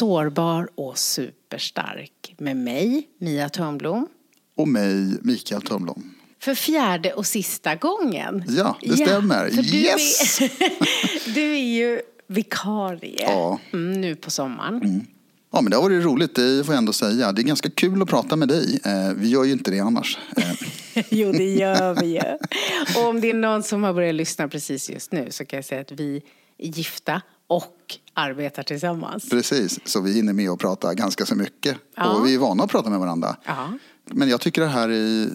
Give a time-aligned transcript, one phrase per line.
[0.00, 4.08] Sårbar och superstark med mig, Mia Törnblom.
[4.56, 6.14] Och mig, Mikael Törnblom.
[6.38, 8.44] För fjärde och sista gången.
[8.48, 9.50] Ja, det stämmer.
[9.50, 10.40] för du yes!
[10.40, 13.60] Är, du är ju vikarie Ja.
[13.72, 15.06] mm, nu på sommaren.
[15.52, 17.32] Ja, men det har varit roligt, det får jag ändå säga.
[17.32, 18.80] Det är ganska kul att prata med dig.
[18.84, 20.18] Eh, vi gör ju inte det annars.
[20.36, 22.20] Eh, jo, det gör vi ju.
[23.00, 25.64] Och om det är någon som har börjat lyssna precis just nu så kan jag
[25.64, 26.22] säga att vi
[26.58, 29.30] är gifta och arbetar tillsammans.
[29.30, 31.76] precis, så vi hinner med att prata ganska så mycket.
[31.94, 32.08] Ja.
[32.08, 33.36] Och vi är vana att prata med varandra.
[33.44, 33.72] Ja.
[34.04, 35.30] Men jag tycker det här är,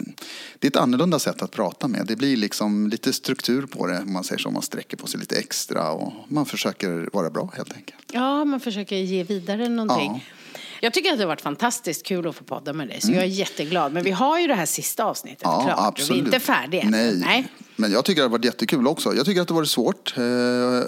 [0.60, 2.06] det är ett annorlunda sätt att prata med.
[2.08, 4.52] Det blir liksom lite struktur på det, om man säger så.
[4.52, 8.12] Man sträcker på sig lite extra och man försöker vara bra helt enkelt.
[8.12, 10.12] Ja, man försöker ge vidare någonting.
[10.26, 10.60] Ja.
[10.82, 13.22] Jag tycker att det har varit fantastiskt kul att få podda med dig, så jag
[13.24, 13.94] är jätteglad.
[13.94, 15.56] Men vi har ju det här sista avsnittet Mm.
[15.58, 16.12] Ja, klart och absolut.
[16.12, 16.84] vi är inte färdiga.
[16.90, 17.16] Nej.
[17.26, 17.48] Nej.
[17.76, 19.14] Men jag tycker det har varit jättekul också.
[19.16, 20.14] Jag tycker att det har varit svårt.
[20.18, 20.24] eh,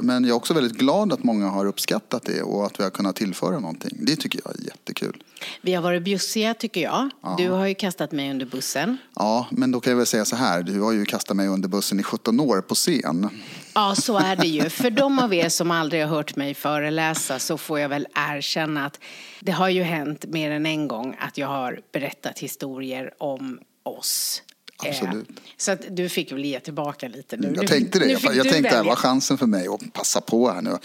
[0.02, 2.90] Men jag är också väldigt glad att många har uppskattat det och att vi har
[2.90, 3.98] kunnat tillföra någonting.
[4.02, 5.24] Det tycker jag är jättekul.
[5.62, 7.09] Vi har varit bjussiga tycker jag.
[7.38, 8.98] Du har ju kastat mig under bussen.
[9.16, 10.64] Ja, men då kan jag väl säga så här.
[10.64, 13.30] Du har ju kastat mig under bussen i 17 år på scen.
[13.77, 14.69] Ja, så är det ju.
[14.69, 18.85] För de av er som aldrig har hört mig föreläsa så får jag väl erkänna
[18.85, 18.99] att
[19.39, 24.41] det har ju hänt mer än en gång att jag har berättat historier om oss.
[24.83, 25.27] Eh, Absolut.
[25.57, 27.53] Så att du fick väl ge tillbaka lite nu.
[27.55, 28.05] Jag tänkte det.
[28.05, 30.77] nu Jag, jag tänkte det var chansen för mig att passa på här nu.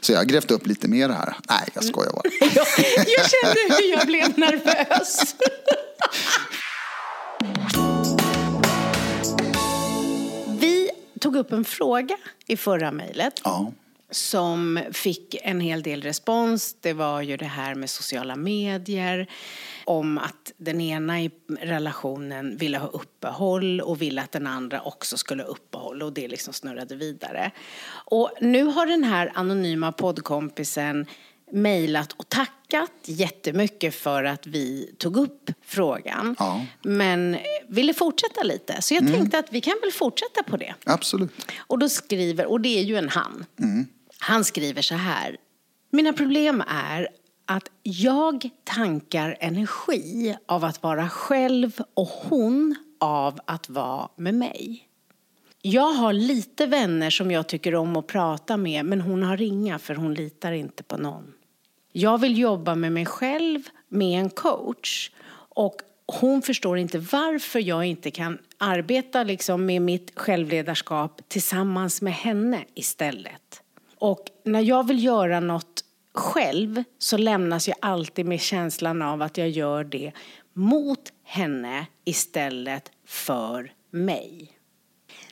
[0.00, 1.36] Så jag har grävt upp lite mer här.
[1.48, 2.22] Nej, jag skojar bara.
[2.40, 2.66] jag,
[2.96, 5.36] jag kände hur jag blev nervös.
[11.22, 12.16] tog upp en fråga
[12.46, 13.72] i förra mejlet Ja,
[14.10, 16.76] som fick en hel del respons.
[16.80, 19.26] Det var ju det här med sociala medier,
[19.84, 21.30] om att den ena i
[21.60, 26.28] relationen ville ha uppehåll och ville att den andra också skulle ha uppehåll och det
[26.28, 27.50] liksom snurrade vidare.
[27.90, 31.06] Och nu har den här anonyma poddkompisen
[31.52, 36.36] mejlat och tackat jättemycket för att vi tog upp frågan.
[36.38, 36.66] Ja.
[36.82, 40.74] Men ville fortsätta lite, så jag tänkte att vi kan väl fortsätta på det.
[40.84, 41.30] absolut.
[41.58, 43.46] Och då skriver, och det är ju en han.
[44.18, 45.36] Han skriver så här.
[45.90, 47.08] Mina problem är
[47.46, 54.88] att jag tankar energi av att vara själv och hon av att vara med mig.
[55.62, 59.78] Jag har lite vänner som jag tycker om att prata med men hon har inga
[59.78, 61.32] för hon litar inte på någon.
[61.92, 65.10] Jag vill jobba med mig själv med en coach
[65.54, 65.76] och
[66.06, 72.64] hon förstår inte varför jag inte kan arbeta liksom med mitt självledarskap tillsammans med henne
[72.74, 73.62] istället.
[73.98, 79.38] Och när jag vill göra något själv så lämnas jag alltid med känslan av att
[79.38, 80.12] jag gör det
[80.52, 84.52] mot henne istället för mig.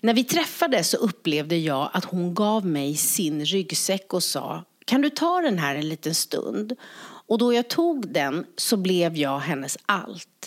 [0.01, 5.01] När vi träffades så upplevde jag att hon gav mig sin ryggsäck och sa kan
[5.01, 6.77] du ta den här en liten stund?
[7.27, 10.40] Och då jag tog den så blev jag hennes allt.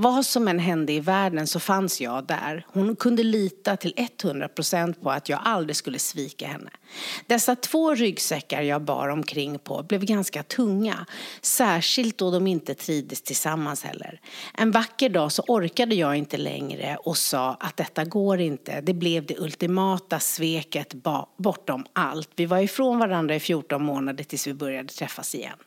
[0.00, 2.66] Vad som än hände i världen så fanns jag där.
[2.68, 6.70] Hon kunde lita till 100% på att jag aldrig skulle svika henne.
[7.26, 11.06] Dessa två ryggsäckar jag bar omkring på blev ganska tunga.
[11.42, 14.20] Särskilt då de inte trivdes tillsammans heller.
[14.54, 18.80] En vacker dag så orkade jag inte längre och sa att detta går inte.
[18.80, 20.94] Det blev det ultimata sveket
[21.38, 22.30] bortom allt.
[22.36, 25.58] Vi var ifrån varandra i 14 månader tills vi började träffas igen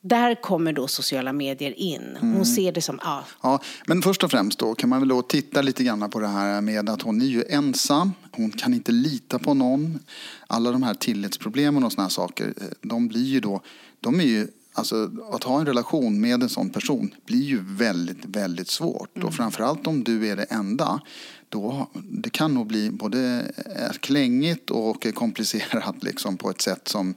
[0.00, 2.16] där kommer då sociala medier in.
[2.20, 2.44] Hon mm.
[2.44, 3.24] ser det som, ja.
[3.42, 3.60] ja.
[3.86, 6.60] Men först och främst då kan man väl då titta lite grann på det här
[6.60, 8.12] med att hon är ju ensam.
[8.32, 9.98] Hon kan inte lita på någon.
[10.46, 13.60] Alla de här tillitsproblemen och såna här saker, eh, de blir ju då,
[14.00, 14.48] de är ju
[14.78, 19.16] Alltså att ha en relation med en sån person blir ju väldigt, väldigt svårt.
[19.16, 19.28] Mm.
[19.28, 21.00] Och framförallt om du är det enda.
[21.48, 23.52] Då, det kan nog bli både
[24.00, 27.14] klängigt och komplicerat liksom på ett sätt som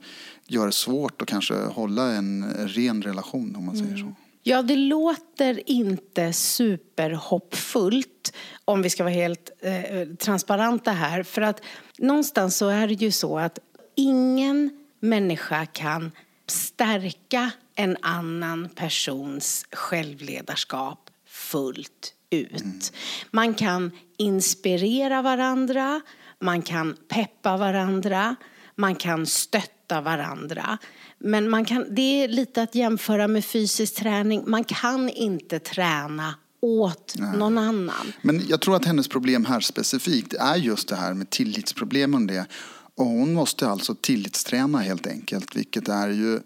[0.52, 4.04] gör det svårt att kanske hålla en ren relation om man säger så.
[4.04, 4.16] Mm.
[4.44, 8.34] Ja, det låter inte superhoppfullt
[8.66, 11.24] om vi ska vara helt eh, transparenta här.
[11.24, 11.62] För att
[11.98, 13.60] någonstans så är det ju så att
[13.96, 14.70] ingen
[15.00, 16.12] människa kan
[16.48, 22.62] stärka en annan persons självledarskap fullt ut.
[22.62, 22.80] Mm.
[23.32, 26.02] Man kan inspirera varandra,
[26.40, 28.36] man kan peppa varandra,
[28.82, 30.78] man kan stötta varandra.
[31.20, 34.44] Men man kan, det är lite att jämföra med fysisk träning.
[34.48, 37.38] Man kan inte träna åt Nej.
[37.38, 38.14] någon annan.
[38.22, 42.28] Men jag tror att hennes problem här specifikt är just det här med tillitsproblemen.
[42.28, 42.46] Det.
[42.96, 46.40] Och hon måste alltså tillitsträna helt enkelt, vilket är ju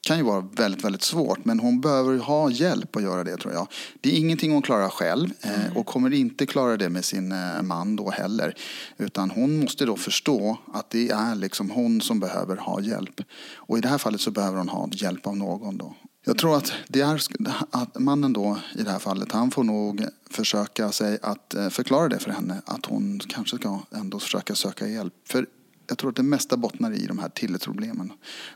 [0.00, 1.44] kan ju vara väldigt, väldigt svårt.
[1.44, 3.68] Men hon behöver ha hjälp att göra det tror jag.
[4.00, 5.76] Det är ingenting hon klarar själv mm.
[5.76, 8.54] och kommer inte klara det med sin eh, man då heller.
[8.98, 13.20] Utan hon måste då förstå att det är liksom hon som behöver ha hjälp.
[13.54, 15.94] Och i det här fallet så behöver hon ha hjälp av någon då.
[16.24, 17.22] Jag tror att, det är,
[17.70, 22.08] att mannen då i det här fallet, han får nog försöka sig att eh, förklara
[22.08, 22.62] det för henne.
[22.64, 25.14] Att hon kanske ska ändå försöka söka hjälp.
[25.28, 25.46] För
[25.90, 28.12] jag tror att det mesta bottnar i de här tillitsproblemen.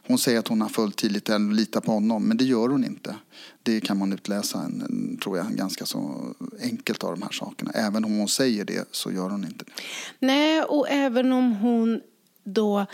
[0.06, 2.84] Hon säger att hon har full tillit och litar på honom, men det gör hon
[2.84, 3.16] inte.
[3.62, 6.28] Det kan man utläsa, en, tror jag, ganska så
[6.62, 7.70] enkelt av de här sakerna.
[7.70, 9.72] Även om hon säger det så gör hon inte det.
[10.18, 12.00] Nej, och även om hon
[12.44, 12.86] då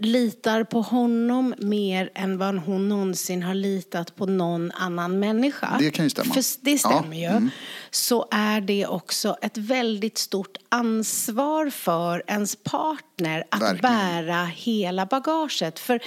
[0.00, 5.76] litar på honom mer än vad hon någonsin har litat på någon annan människa.
[5.78, 6.34] Det kan ju stämma.
[6.34, 7.30] För det stämmer ja.
[7.30, 7.36] ju.
[7.36, 7.50] Mm.
[7.90, 13.96] Så är det också ett väldigt stort ansvar för ens partner att Verkligen.
[13.96, 15.78] bära hela bagaget.
[15.78, 16.00] För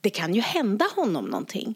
[0.00, 1.74] det kan ju hända honom någonting.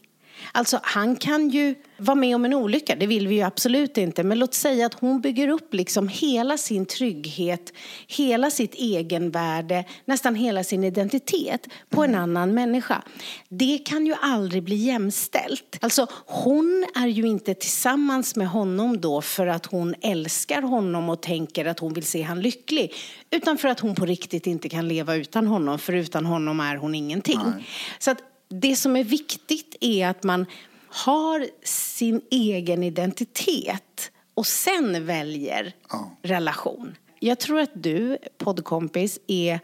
[0.52, 4.24] Alltså han kan ju vara med om en olycka, det vill vi ju absolut inte.
[4.24, 7.72] Men låt säga att hon bygger upp liksom hela sin trygghet,
[8.06, 13.02] hela sitt egenvärde, nästan hela sin identitet på en annan människa.
[13.48, 15.78] Det kan ju aldrig bli jämställt.
[15.80, 21.22] Alltså hon är ju inte tillsammans med honom då för att hon älskar honom och
[21.22, 22.94] tänker att hon vill se han lycklig.
[23.30, 26.76] Utan för att hon på riktigt inte kan leva utan honom, för utan honom är
[26.76, 27.40] hon ingenting.
[27.44, 27.66] Nej.
[27.98, 28.18] Så att
[28.50, 30.46] det som är viktigt är att man
[30.88, 36.16] har sin egen identitet och sen väljer ja.
[36.22, 36.96] relation.
[37.18, 39.60] Jag tror att du, poddkompis, är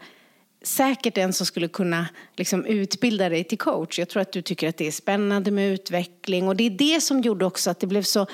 [0.63, 3.99] säkert en som skulle kunna liksom utbilda dig till coach.
[3.99, 7.01] Jag tror att du tycker att det är spännande med utveckling och det är det
[7.01, 8.27] som gjorde också att det blev så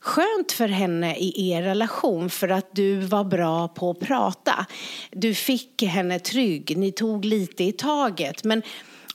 [0.00, 4.66] skönt för henne i er relation för att du var bra på att prata.
[5.10, 8.44] Du fick henne trygg, ni tog lite i taget.
[8.44, 8.62] Men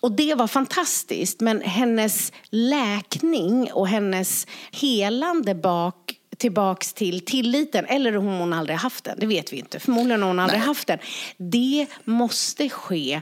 [0.03, 1.39] och det var fantastiskt.
[1.39, 9.03] Men hennes läkning och hennes helande bak tillbaks till tilliten, eller om hon aldrig haft
[9.03, 9.79] den, det vet vi inte.
[9.79, 10.67] Förmodligen har hon aldrig Nej.
[10.67, 10.99] haft den.
[11.37, 13.21] Det måste ske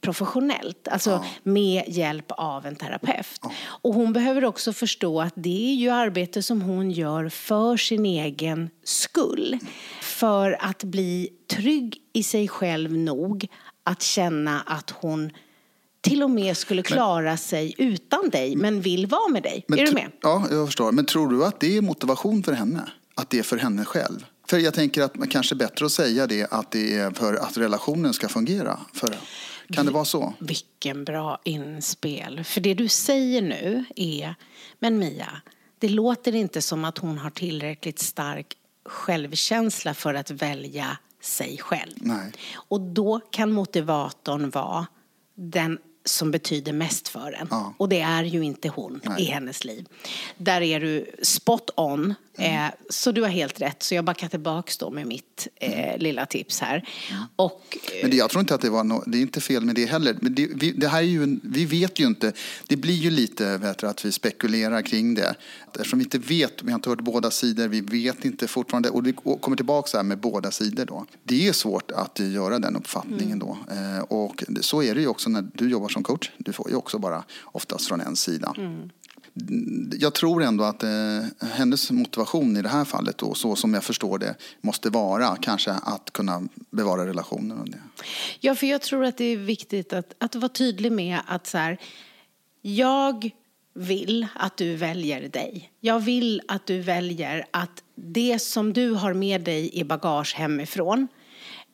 [0.00, 1.24] professionellt, alltså ja.
[1.42, 3.40] med hjälp av en terapeut.
[3.42, 3.52] Ja.
[3.64, 8.06] Och hon behöver också förstå att det är ju arbete som hon gör för sin
[8.06, 9.58] egen skull.
[10.02, 13.46] För att bli trygg i sig själv nog
[13.84, 15.30] att känna att hon
[16.08, 19.64] till och med skulle klara men, sig utan dig men vill vara med dig.
[19.68, 20.10] är du med?
[20.22, 20.92] Ja, jag förstår.
[20.92, 22.90] Men tror du att det är motivation för henne?
[23.14, 24.24] Att det är för henne själv?
[24.48, 27.34] För jag tänker att man kanske är bättre att säga det att det är för
[27.34, 28.80] att relationen ska fungera.
[28.92, 29.14] För,
[29.72, 30.34] kan det vara så?
[30.38, 32.44] Vilken bra inspel.
[32.44, 34.34] För det du säger nu är,
[34.78, 35.30] men Mia,
[35.78, 41.92] det låter inte som att hon har tillräckligt stark självkänsla för att välja sig själv.
[41.96, 42.32] Nej.
[42.54, 44.86] Och då kan motivatorn vara
[45.34, 47.48] den som betyder mest för en.
[47.50, 47.74] Ja.
[47.76, 49.22] Och det är ju inte hon Nej.
[49.22, 49.86] i hennes liv.
[50.36, 52.14] Där är du spot on.
[52.38, 52.66] Mm.
[52.66, 53.82] Eh, så du har helt rätt.
[53.82, 56.00] Så jag backar tillbaka då med mitt eh, mm.
[56.00, 56.88] lilla tips här.
[57.10, 57.22] Mm.
[57.36, 59.64] Och, eh, men det, jag tror inte att det var no, det är inte fel
[59.64, 60.16] med det heller.
[60.20, 62.32] Men det, vi, det här är ju, vi vet ju inte.
[62.66, 65.34] Det blir ju lite vet att vi spekulerar kring det.
[65.66, 68.90] Eftersom vi inte vet, vi har inte hört båda sidor, vi vet inte fortfarande.
[68.90, 71.06] Och det kommer tillbaka här med båda sidor då.
[71.24, 73.38] Det är svårt att göra den uppfattningen mm.
[73.38, 73.58] då.
[73.74, 76.30] Eh, och så är det ju också när du jobbar som coach.
[76.38, 78.54] Du får ju också bara oftast från en sida.
[78.56, 78.90] Mm
[79.98, 80.90] jag tror ändå att eh,
[81.52, 85.72] hennes motivation i det här fallet, då, så som jag förstår det, måste vara kanske
[85.72, 87.58] att kunna bevara relationen.
[87.58, 87.78] Och det.
[88.40, 91.58] Ja, för jag tror att det är viktigt att, att vara tydlig med att så
[91.58, 91.78] här,
[92.62, 93.30] jag
[93.74, 95.72] vill att du väljer dig.
[95.80, 101.08] Jag vill att du väljer att det som du har med dig i bagage hemifrån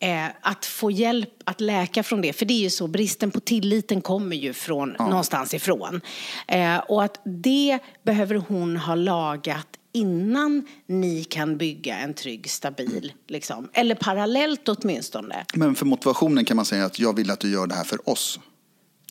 [0.04, 2.32] eh, att få hjälp att läka från det.
[2.32, 5.08] För det är ju så, bristen på tilliten kommer ju från ja.
[5.08, 6.00] någonstans ifrån.
[6.48, 13.12] Eh, och att det behöver hon ha lagat innan ni kan bygga en trygg, stabil,
[13.28, 13.68] liksom.
[13.72, 15.44] eller parallellt åtminstone.
[15.54, 18.08] Men för motivationen kan man säga att jag vill att du gör det här för
[18.08, 18.40] oss.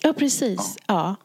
[0.01, 0.75] Ja, precis.
[0.77, 0.83] Ja.
[0.88, 1.15] ja.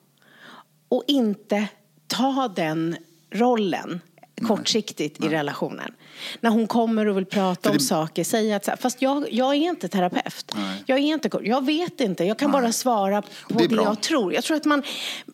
[0.89, 1.69] Och inte
[2.07, 2.97] ta den
[3.31, 4.01] rollen
[4.41, 5.29] kortsiktigt Nej.
[5.29, 5.93] i relationen.
[6.41, 7.75] När hon kommer och vill prata det...
[7.75, 10.53] om saker, säga att fast jag, jag är inte terapeut.
[10.57, 10.83] Nej.
[10.87, 12.61] Jag är inte jag vet inte, jag kan Nej.
[12.61, 14.35] bara svara på det, det jag tror.
[14.35, 14.83] Jag tror att man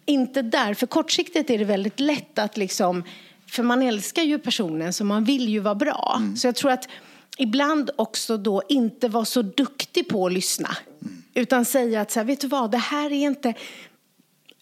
[0.07, 3.05] inte där, för kortsiktigt är det väldigt lätt att liksom,
[3.47, 6.15] för man älskar ju personen så man vill ju vara bra.
[6.19, 6.37] Mm.
[6.37, 6.89] Så jag tror att
[7.39, 10.77] ibland också då inte vara så duktig på att lyssna.
[11.03, 11.23] Mm.
[11.35, 13.55] Utan säga att så här, vet du vad, det här är inte,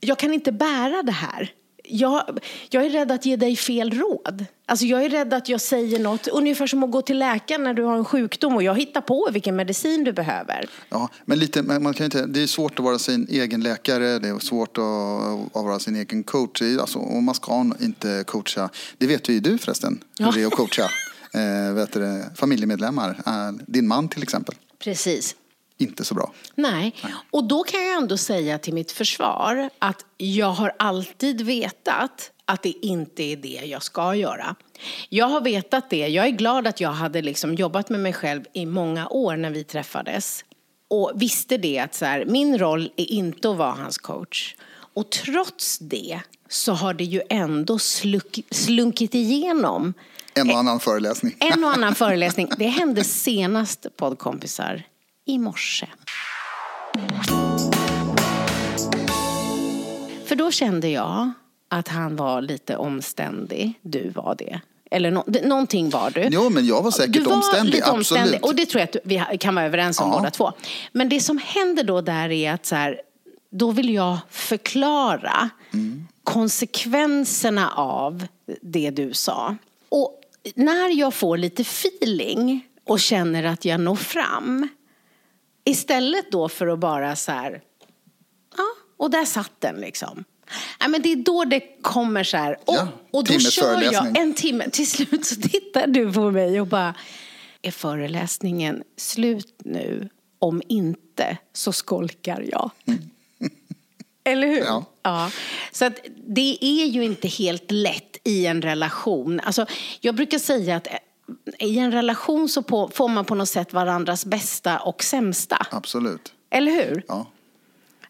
[0.01, 2.39] jag kan inte bära det här jag,
[2.71, 4.45] jag är rädd att ge dig fel råd.
[4.67, 7.75] Alltså jag är rädd att jag säger något, ungefär som att gå till läkaren när
[7.75, 10.69] du har en sjukdom och jag hittar på vilken medicin du behöver.
[10.89, 14.29] Ja, men lite, man kan inte, det är svårt att vara sin egen läkare, det
[14.29, 16.63] är svårt att, att vara sin egen coach.
[16.63, 20.33] Alltså, och man ska inte coacha, det vet ju du förresten, hur ja.
[20.35, 20.91] det är att coacha
[21.35, 23.11] eh, vet du, familjemedlemmar.
[23.27, 24.55] Eh, din man till exempel.
[24.79, 25.37] Precis
[25.83, 26.33] inte så bra.
[26.55, 26.95] Nej.
[27.03, 27.13] Nej.
[27.31, 32.63] och då kan jag ändå säga till mitt försvar att jag har alltid vetat att
[32.63, 34.57] det inte är det jag ska göra.
[35.09, 36.09] Jag har vetat det.
[36.09, 39.51] Jag är glad att jag hade liksom jobbat med mig själv i många år när
[39.51, 40.45] vi träffades.
[40.89, 44.55] Och visste det att så här, min roll är inte att vara hans coach.
[44.95, 49.95] Och trots det så har det ju ändå sluk, slunkit igenom.
[50.35, 51.37] En och annan föreläsning.
[51.39, 52.49] En och annan föreläsning.
[52.59, 54.83] Det hände senast, poddkompisar,
[55.25, 55.87] i morse.
[60.27, 61.33] För då kände jag
[61.69, 63.79] att han var lite omständig.
[63.83, 64.61] Du var det.
[64.91, 66.29] Eller no någonting var du.
[66.31, 67.75] Jo, men jag var säkert du var omständig.
[67.75, 68.45] Lite omständig.
[68.45, 68.97] Och det tror jag att
[69.33, 70.19] vi kan vara överens om ja.
[70.19, 70.53] båda två.
[70.93, 73.01] Men det som händer då där är att så här,
[73.51, 76.07] då vill jag förklara mm.
[76.25, 78.27] konsekvenserna av
[78.63, 79.57] det du sa.
[79.89, 80.21] Och
[80.55, 84.69] när jag får lite feeling och känner att jag når fram
[85.65, 87.63] Istället då för att bara så här,
[88.57, 88.65] ja,
[88.97, 90.25] och där satt den liksom.
[90.81, 94.19] Ja, men det är då det kommer så här, och, ja, och då kör jag
[94.19, 94.71] en timme.
[94.71, 96.95] Till slut så tittar du på mig och bara,
[97.63, 100.09] är föreläsningen slut nu?
[100.39, 102.71] Om inte så skolkar jag.
[104.25, 104.59] Eller hur?
[104.65, 104.85] Ja.
[105.03, 105.31] ja.
[105.73, 109.41] Så att det är ju inte helt lätt i en relation.
[109.41, 109.67] Alltså,
[110.01, 110.87] jag brukar säga att
[111.59, 115.67] i en relation så på, får man på något sätt varandras bästa och sämsta.
[115.71, 116.33] Absolut.
[116.51, 117.05] Eller hur?
[117.09, 117.27] Ja.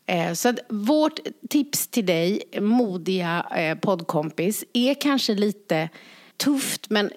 [0.06, 5.88] Eh, så att vårt tips till dig, modiga eh, poddkompis, är kanske lite
[6.36, 7.10] tufft men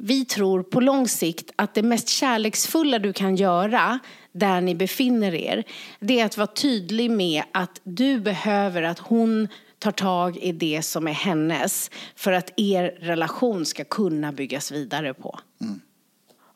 [0.00, 3.98] vi tror på lång sikt att det mest kärleksfulla du kan göra
[4.32, 5.64] där ni befinner er,
[6.00, 9.48] det är att vara tydlig med att du behöver att hon
[9.78, 15.14] tar tag i det som är hennes för att er relation ska kunna byggas vidare
[15.14, 15.38] på.
[15.60, 15.80] Mm.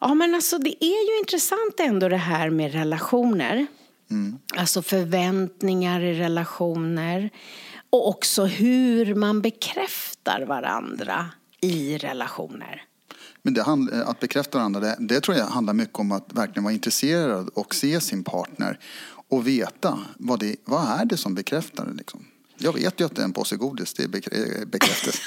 [0.00, 3.66] Ja, men alltså det är ju intressant ändå det här med relationer.
[4.10, 4.38] Mm.
[4.56, 7.30] Alltså förväntningar i relationer.
[7.90, 11.26] Och också hur man bekräftar varandra
[11.60, 12.82] i relationer.
[13.42, 13.62] Men det,
[14.06, 17.74] att bekräfta varandra, det, det, tror jag handlar mycket om att verkligen vara intresserad och
[17.74, 18.78] se sin partner
[19.28, 21.92] och veta vad, det, vad är det som bekräftar det.
[21.92, 22.24] Liksom.
[22.62, 25.20] Jag vet ju att det är en påse godis, det är eh, bekräftat.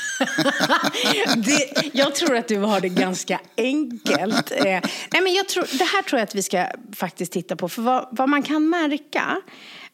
[1.45, 4.51] det, jag tror att du har det ganska enkelt.
[4.51, 7.69] Eh, nej, men jag tror, det här tror jag att vi ska faktiskt titta på.
[7.69, 9.41] För vad, vad man kan märka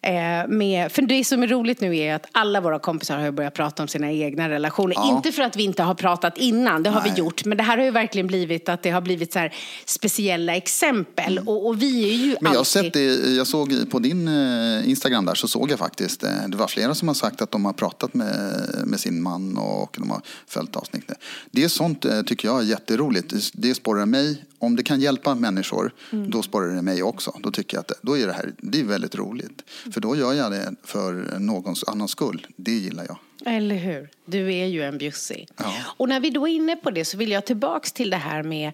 [0.02, 3.54] Eh, med, för det som är roligt nu är att alla våra kompisar har börjat
[3.54, 4.96] prata om sina egna relationer.
[4.96, 5.16] Ja.
[5.16, 7.12] Inte för att vi inte har pratat innan, det har Nej.
[7.12, 7.46] vi gjort.
[7.46, 9.50] Men det här har ju verkligen blivit att det har blivit så
[9.86, 11.38] speciella exempel.
[11.38, 11.48] Mm.
[11.48, 12.66] Och, och, vi är ju Men jag, alltid...
[12.66, 16.58] sett det, jag såg på din eh, Instagram där så såg jag faktiskt, eh, det
[16.58, 20.10] var flera som har sagt att de har pratat med, med sin man och de
[20.10, 21.18] har följt avsnittet.
[21.52, 23.52] Det är sånt tycker jag är jätteroligt.
[23.54, 26.30] Det sporrar mig om det kan hjälpa människor, mm.
[26.30, 27.34] då sporrar det mig också.
[27.40, 29.62] Då tycker jag att då är det här det är väldigt roligt.
[29.92, 32.48] För då gör jag det för någons annans skull.
[32.56, 33.18] Det gillar jag.
[33.46, 34.10] Eller hur?
[34.26, 35.48] Du är ju en bjussig.
[35.58, 35.74] Ja.
[35.98, 38.44] Och när vi då är inne på det så vill jag tillbaks till det här
[38.44, 38.72] med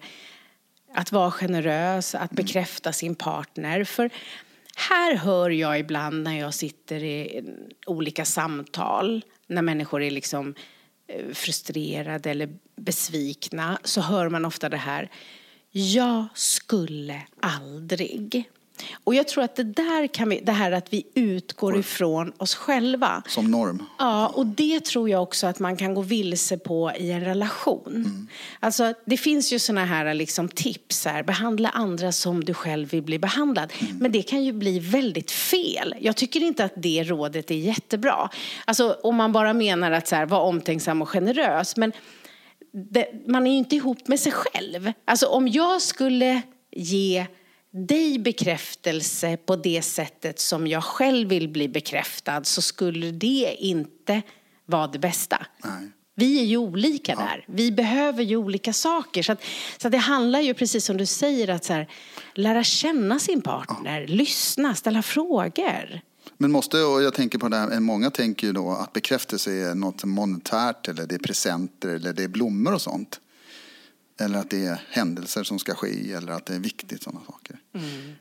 [0.94, 2.44] att vara generös, att mm.
[2.44, 3.84] bekräfta sin partner.
[3.84, 4.10] För
[4.76, 7.44] här hör jag ibland när jag sitter i
[7.86, 10.54] olika samtal, när människor är liksom
[11.08, 15.10] eh, frustrerade eller besvikna, så hör man ofta det här
[15.76, 18.50] jag skulle aldrig.
[19.04, 22.54] Och jag tror att det där kan vi, det här att vi utgår ifrån oss
[22.54, 23.22] själva.
[23.28, 23.82] Som norm.
[23.98, 27.86] Ja, och det tror jag också att man kan gå vilse på i en relation.
[27.86, 28.28] Mm.
[28.60, 33.02] Alltså, det finns ju såna här liksom, tips, här, behandla andra som du själv vill
[33.02, 33.72] bli behandlad.
[33.78, 33.98] Mm.
[33.98, 35.94] Men det kan ju bli väldigt fel.
[36.00, 38.30] Jag tycker inte att det rådet är jättebra.
[38.64, 41.76] Alltså, om man bara menar att så här, vara omtänksam och generös.
[41.76, 41.92] Men
[42.72, 44.92] det, man är ju inte ihop med sig själv.
[45.04, 47.26] Alltså om jag skulle ge
[47.76, 54.22] dig bekräftelse på det sättet som jag själv vill bli bekräftad så skulle det inte
[54.66, 55.46] vara det bästa.
[55.64, 55.90] Nej.
[56.18, 57.44] Vi är ju olika där.
[57.48, 59.22] Vi behöver ju olika saker.
[59.22, 59.42] Så, att,
[59.78, 61.88] så att det handlar ju precis som du säger att så här,
[62.34, 66.00] lära känna sin partner, lyssna, ställa frågor.
[66.38, 69.74] Men måste, och jag tänker på det här, många tänker ju då att bekräftelse är
[69.74, 73.20] något monetärt eller det är presenter eller det är blommor och sånt.
[74.20, 77.56] Eller att det är händelser som ska ske eller att det är viktigt sådana saker.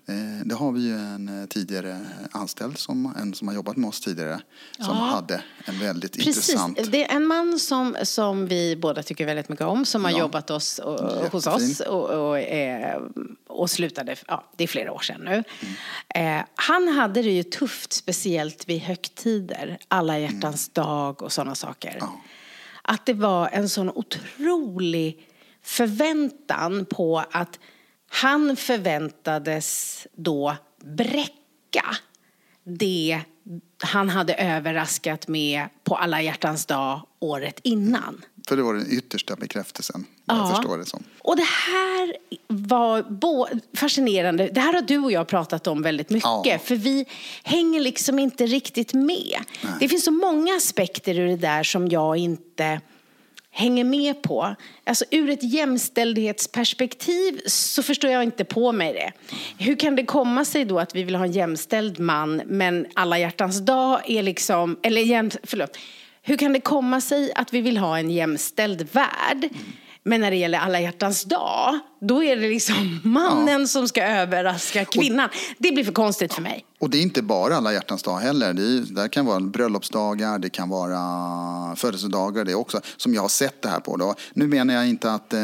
[0.07, 3.87] Eh, Det har vi ju en eh, tidigare anställd, som, en som har jobbat med
[3.87, 4.39] oss tidigare,
[4.79, 6.27] som hade en väldigt Precis.
[6.49, 6.91] intressant...
[6.91, 10.19] Det är en man som, som vi båda tycker väldigt mycket om som har Ja.
[10.19, 10.99] jobbat oss, och,
[11.31, 11.71] hos Jättefin.
[11.71, 13.01] oss och, och, eh,
[13.47, 15.43] och slutade, ja, det är flera år sedan nu.
[16.09, 16.39] Mm.
[16.39, 21.89] Eh, han hade det ju tufft, speciellt vid högtider, alla hjärtans dag och sådana saker.
[21.89, 21.99] Mm.
[22.01, 22.21] Ja.
[22.81, 25.27] Att det var en sån otrolig
[25.65, 27.59] förväntan på att
[28.07, 31.85] han förväntades då bräcka
[32.63, 33.21] det
[33.83, 38.21] han hade överraskat med på alla hjärtans dag året innan.
[38.47, 41.03] För det var den yttersta bekräftelsen, vad jag förstår det som.
[41.19, 42.15] Och det här
[42.47, 44.49] var fascinerande.
[44.53, 46.45] Det här har du och jag pratat om väldigt mycket.
[46.45, 46.59] Ja.
[46.63, 47.05] För vi
[47.43, 49.39] hänger liksom inte riktigt med.
[49.79, 52.81] Det finns så många aspekter ur det där som jag inte
[53.55, 54.55] hänger med på.
[54.83, 59.11] Alltså ur ett jämställdhetsperspektiv så förstår jag inte på mig det.
[59.63, 63.19] Hur kan det komma sig då att vi vill ha en jämställd man men alla
[63.19, 65.77] hjärtans dag är liksom, eller jäm, förlåt.
[66.21, 69.49] Hur kan det komma sig att vi vill ha en jämställd värld
[70.03, 74.85] men när det gäller alla hjärtans dag, då är det liksom mannen som ska överraska
[74.85, 75.29] kvinnan.
[75.57, 76.65] Det blir för konstigt för mig.
[76.79, 78.53] Och det är inte bara alla hjärtans dag heller.
[78.53, 82.81] Det, är, det kan vara bröllopsdagar, det kan vara födelsedagar det också.
[82.97, 83.97] Som jag har sett det här på.
[83.97, 84.15] Då.
[84.33, 85.39] Nu menar jag inte att, eh,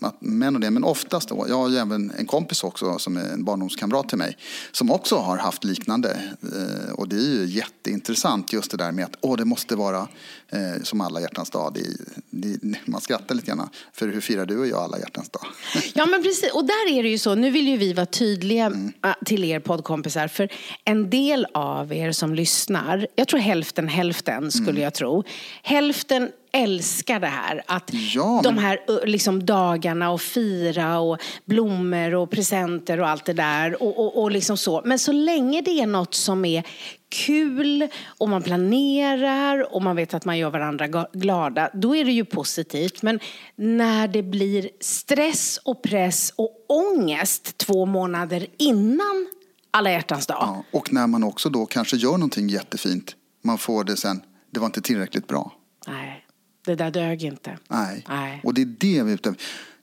[0.00, 1.46] att män och det, men oftast då.
[1.48, 4.36] Jag har ju även en kompis också som är en barndomskamrat till mig.
[4.72, 6.22] Som också har haft liknande.
[6.42, 10.08] Eh, och det är ju jätteintressant just det där med att åh, det måste vara
[10.48, 11.74] eh, som alla hjärtans dag.
[11.74, 11.84] Det,
[12.30, 13.68] det, man skrattar lite grann.
[13.92, 15.46] För hur firar du och jag alla hjärtans dag?
[15.94, 18.66] Ja men precis, och där är det ju så, nu vill ju vi vara tydliga
[19.04, 20.28] äh, till er poddkompisar.
[20.28, 20.48] För
[20.84, 25.24] en del av er som lyssnar, jag tror hälften hälften skulle jag tro,
[25.62, 27.62] hälften älskar det här.
[27.66, 33.08] Att Ja, de men- här ö, liksom, dagarna och fira och blommor och presenter och
[33.08, 33.82] allt det där.
[33.82, 34.82] Och, och, och liksom så.
[34.84, 36.64] Men så länge det är något som är
[37.10, 42.12] kul och man planerar och man vet att man gör varandra glada, då är det
[42.12, 43.02] ju positivt.
[43.02, 43.20] Men
[43.56, 49.26] när det blir stress och press och ångest två månader innan
[49.70, 50.38] alla hjärtans dag.
[50.40, 53.16] Ja, och när man också då kanske gör någonting jättefint.
[53.42, 55.52] Man får det sen, det var inte tillräckligt bra.
[55.86, 56.26] Nej,
[56.64, 57.58] det där dög inte.
[57.68, 58.04] Nej.
[58.08, 58.40] Nej.
[58.44, 59.34] Och det är det vi är ute.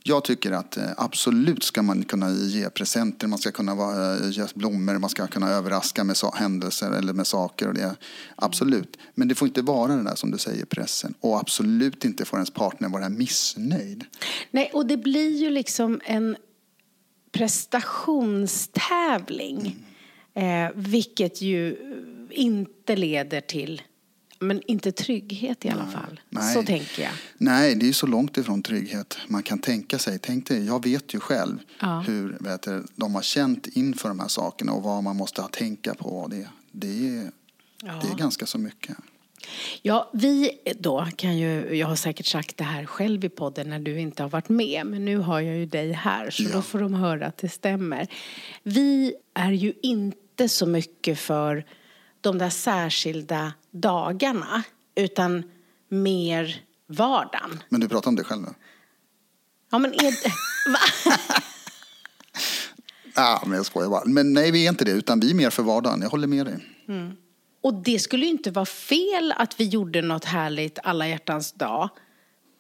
[0.07, 4.45] Jag tycker att eh, absolut ska man kunna ge presenter, man ska kunna eh, ge
[4.53, 7.67] blommor, man ska kunna överraska med händelser eller med saker.
[7.67, 7.95] Och det.
[8.35, 8.97] Absolut.
[9.15, 11.13] Men det får inte vara det där som du säger, pressen.
[11.19, 14.05] Och absolut inte får ens partner vara missnöjd.
[14.51, 16.37] Nej, och det blir ju liksom en
[17.31, 19.75] prestationstävling.
[20.33, 21.77] Eh, vilket ju
[22.29, 23.81] inte leder till,
[24.39, 26.19] men inte trygghet i alla fall.
[26.29, 26.53] Nej.
[26.53, 27.11] Så tänker jag.
[27.37, 30.19] Nej, det är så långt ifrån trygghet man kan tänka sig.
[30.19, 31.99] Tänk dig, jag vet ju själv Ja.
[32.07, 35.47] hur vet du, de har känt inför de här sakerna och vad man måste ha
[35.49, 36.27] tänka på.
[36.31, 37.31] Det, det, är,
[37.81, 38.97] det är ganska så mycket.
[39.81, 43.79] Ja, vi då kan ju, jag har säkert sagt det här själv i podden när
[43.79, 46.49] du inte har varit med, men nu har jag ju dig här så Ja.
[46.53, 48.07] då får de höra att det stämmer.
[48.63, 51.65] Vi är ju inte så mycket för
[52.21, 54.63] de där särskilda dagarna,
[54.95, 55.43] utan
[55.89, 57.63] mer vardagen.
[57.69, 58.53] Men du pratar om det själv nu?
[59.71, 60.33] Ja, men är det,
[60.71, 61.13] va?
[63.15, 64.05] Ja, men jag skojar bara.
[64.05, 66.01] Men nej, vi är inte det, utan vi är mer för vardagen.
[66.01, 66.55] Jag håller med dig.
[67.61, 71.89] Och det skulle ju inte vara fel att vi gjorde något härligt alla hjärtans dag.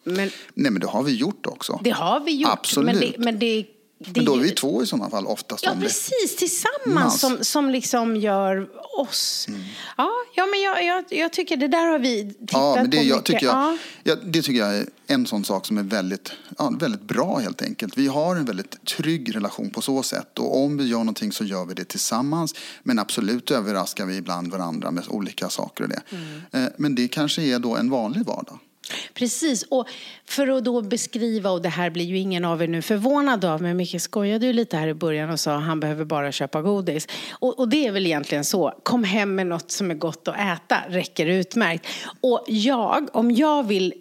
[0.03, 1.79] Men Nej, men det har vi gjort också.
[1.83, 2.51] det har vi gjort.
[2.51, 2.85] Absolut.
[2.95, 3.65] Men det, men det
[3.99, 5.63] men då är vi två i sådana fall oftast.
[5.65, 6.35] Ja, precis.
[6.37, 7.19] Tillsammans Mans.
[7.19, 8.67] som, som liksom gör
[8.99, 9.45] oss.
[9.47, 9.61] Mm.
[9.97, 12.97] Ja, ja men jag, jag, jag tycker det där har vi tittat Ja, men det,
[12.97, 13.25] på jag, mycket.
[13.25, 13.77] tycker jag, Ja.
[14.03, 17.61] ja, det tycker jag är en sån sak som är väldigt, ja, väldigt bra helt
[17.61, 17.97] enkelt.
[17.97, 21.43] Vi har en väldigt trygg relation på så sätt och om vi gör någonting så
[21.43, 22.55] gör vi det tillsammans.
[22.83, 26.01] Men absolut överraskar vi ibland varandra med olika saker och det.
[26.11, 26.41] Mm.
[26.65, 28.59] Eh, Men det kanske är då en vanlig vardag.
[29.13, 29.87] Precis, och
[30.25, 33.61] för att då beskriva, och det här blir ju ingen av er nu förvånad av,
[33.61, 36.61] men Micke skojade ju lite här i början och sa att han behöver bara köpa
[36.61, 37.07] godis.
[37.31, 40.35] Och, och det är väl egentligen så, kom hem med något som är gott att
[40.35, 41.87] äta, räcker utmärkt.
[42.21, 43.93] Och jag, om jag vill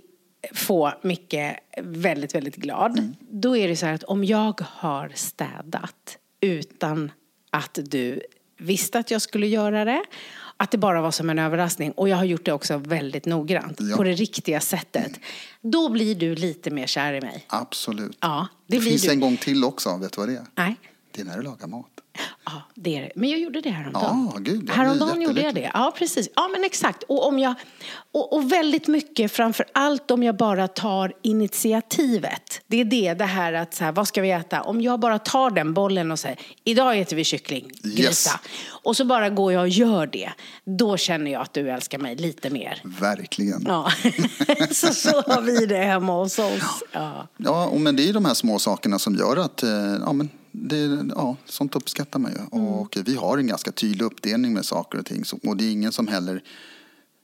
[0.52, 1.34] få Micke
[1.82, 7.10] väldigt, väldigt glad, då är det så här att om jag har städat utan
[7.50, 8.20] att du
[8.58, 10.04] visste att jag skulle göra det,
[10.56, 13.78] att det bara var som en överraskning och jag har gjort det också väldigt noggrant,
[13.80, 13.96] Ja.
[13.96, 15.12] på det riktiga sättet,
[15.60, 17.44] då blir du lite mer kär i mig.
[17.48, 18.16] Absolut.
[18.20, 19.10] Ja, det det finns du.
[19.10, 20.44] en gång till också, vet du vad det är?
[20.54, 20.76] Nej.
[21.10, 21.86] Det är när du lagar mat.
[22.44, 23.12] Ja, det är det.
[23.14, 24.30] Men jag gjorde det häromdagen.
[24.34, 25.70] Ja, gud, häromdagen gjorde jag det.
[25.74, 26.28] Ja, precis.
[26.36, 27.02] Ja, men exakt.
[27.02, 27.54] Och, om jag,
[28.12, 32.60] och, och väldigt mycket, framför allt om jag bara tar initiativet.
[32.66, 34.62] Det är det, det här att så här, vad ska vi äta?
[34.62, 38.02] Om jag bara tar den bollen och säger, idag äter vi kyckling, gryta.
[38.02, 38.28] Yes.
[38.66, 40.30] Och så bara går jag och gör det.
[40.64, 42.80] Då känner jag att du älskar mig lite mer.
[42.84, 43.64] Verkligen.
[43.66, 43.90] Ja,
[44.70, 46.82] så, så har vi det hemma hos oss.
[46.92, 47.28] Ja.
[47.36, 49.70] Ja, och men det är de här små sakerna som gör att eh,
[50.04, 52.38] ja, men det, ja, sånt uppskattar man ju.
[52.38, 52.68] Mm.
[52.72, 55.24] Och vi har en ganska tydlig uppdelning med saker och ting.
[55.42, 56.42] Och det är ingen som heller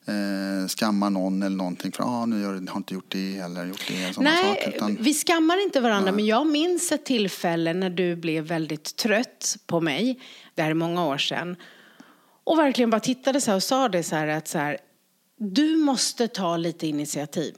[0.07, 4.15] eh, skammar någon eller någonting för ah, nu har inte gjort det eller gjort det.
[4.15, 8.17] Sådana Nej, saker, utan, vi skammar inte varandra, men jag minns ett tillfälle när du
[8.17, 10.21] blev väldigt trött på mig.
[10.55, 11.57] Det här är många år sedan.
[12.45, 14.79] Och verkligen bara tittade så och sa det så här att så här,
[15.39, 17.55] du måste ta lite initiativ.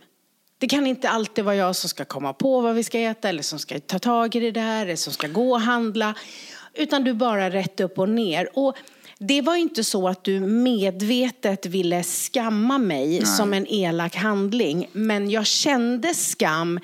[0.64, 3.42] Det kan inte alltid vara jag som ska komma på vad vi ska äta eller
[3.42, 6.14] som ska ta tag i det där eller som ska gå och handla.
[6.74, 8.59] Utan du bara rätt upp och ner.
[8.59, 8.77] Och
[9.18, 14.88] det var inte så att du medvetet ville skamma mig som en elak handling.
[14.92, 16.81] Men jag kände skam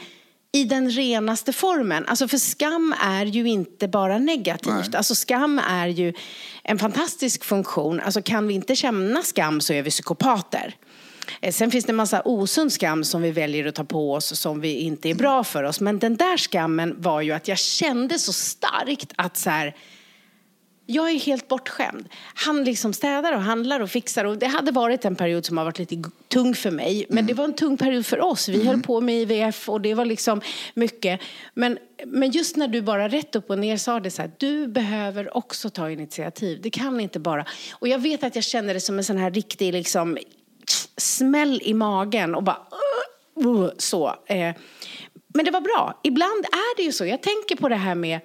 [0.53, 2.07] i den renaste formen.
[2.07, 4.73] Alltså för skam är ju inte bara negativt.
[4.73, 4.97] Nej.
[4.97, 6.15] Alltså skam är ju
[6.63, 8.01] en fantastisk funktion.
[8.01, 10.75] Alltså kan vi inte känna skam så är vi psykopater.
[11.41, 14.41] Eh, Sen finns det en massa osund skam som vi väljer att ta på oss
[14.41, 15.81] som vi inte är bra för oss.
[15.81, 19.75] Men den där skammen var ju att jag kände så starkt att så här,
[20.91, 22.09] jag är helt bortskämd.
[22.35, 24.25] Han liksom städar och handlar och fixar.
[24.25, 27.07] Och det hade varit en period som har varit lite tung för mig.
[27.09, 28.49] Men det var en tung period för oss.
[28.49, 30.41] Vi höll på med IVF och det var liksom
[30.75, 31.21] mycket.
[31.55, 34.31] Men, men just när du bara rätt upp och ner sa det så här.
[34.39, 36.61] Du behöver också ta initiativ.
[36.63, 37.45] Det kan inte bara.
[37.73, 40.19] Och jag vet att jag kände det som en sån här riktig liksom
[40.97, 42.67] smäll i magen och bara
[43.37, 44.15] uh, uh, så.
[44.27, 44.55] Eh,
[45.35, 46.01] men det var bra.
[46.03, 47.07] Ibland är det ju så.
[47.07, 48.21] Jag tänker på det här med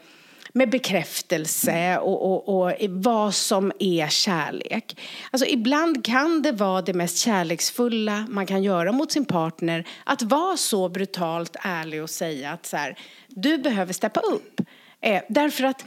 [0.57, 5.01] med bekräftelse och, och, och vad som är kärlek.
[5.31, 10.21] Alltså ibland kan det vara det mest kärleksfulla man kan göra mot sin partner att
[10.21, 14.61] vara så brutalt ärlig och säga att så här, du behöver steppa upp.
[15.01, 15.85] Eh, därför att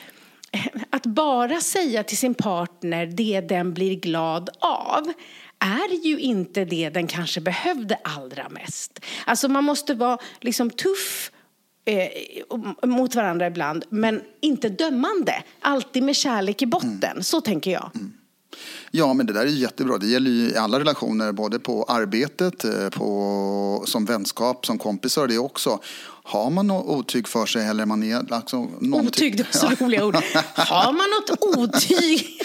[0.53, 5.13] eh, att bara säga till sin partner det den blir glad av
[5.59, 9.01] är ju inte det den kanske behövde allra mest.
[9.27, 11.31] Alltså man måste vara liksom tuff
[11.85, 15.43] eh, mot varandra ibland, men inte dömande.
[15.61, 17.23] Alltid med kärlek i botten.
[17.25, 17.91] Så tänker jag.
[18.91, 19.99] Ja, men det där är jättebra.
[19.99, 25.27] Det gäller ju i alla relationer, både på arbetet, eh, på, som vänskap, som kompisar
[25.29, 25.81] det också.
[26.23, 28.33] Har man något otyg för sig eller man är...
[28.33, 30.15] Alltså, någonting- Otyg, det var så roliga ord.
[30.55, 32.41] Har man något otyg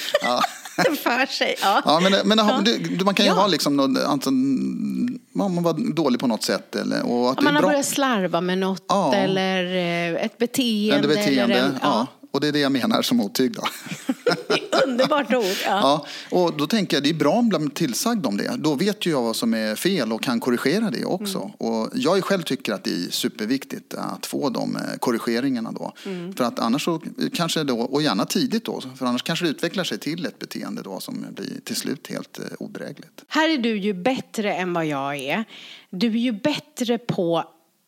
[1.03, 1.55] för sig?
[1.61, 1.81] Ja.
[1.85, 3.35] Ja, men, men har- det- man kan ju Ja.
[3.37, 6.75] ha liksom något, alltså, man man var dålig på något sätt.
[6.75, 7.69] Eller, och att Om man har bra.
[7.71, 9.13] börjat slarva med något Ja.
[9.15, 9.75] eller
[10.15, 11.07] eh, ett beteende.
[11.07, 12.07] Beteende, Eller en, ja.
[12.31, 13.61] Och det är det jag menar som otyg då.
[14.93, 15.43] Underbart ord.
[15.65, 15.79] Ja.
[15.81, 16.05] Ja,
[16.37, 18.55] och då tänker jag det är bra om bli tillsagd om det.
[18.57, 21.37] Då vet ju jag vad som är fel och kan korrigera det också.
[21.37, 21.51] Mm.
[21.51, 25.93] Och jag själv tycker att det är superviktigt att få de eh, korrigeringarna då.
[26.05, 26.33] Mm.
[26.33, 27.01] För att annars så
[27.33, 30.81] kanske då, och gärna tidigt då, för annars kanske det utvecklar sig till ett beteende
[30.81, 33.23] då som blir till slut helt eh, odrägligt.
[33.27, 35.45] Här är du ju bättre än vad jag är.
[35.89, 37.43] Du är ju bättre på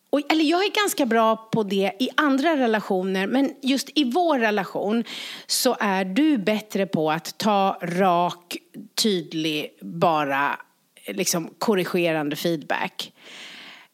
[0.10, 4.40] och, eller jag är ganska bra på det i andra relationer men just i vår
[4.40, 5.04] relation
[5.48, 8.58] så är du bättre på att ta rak,
[8.96, 10.60] tydlig, bara
[11.08, 13.14] liksom korrigerande feedback.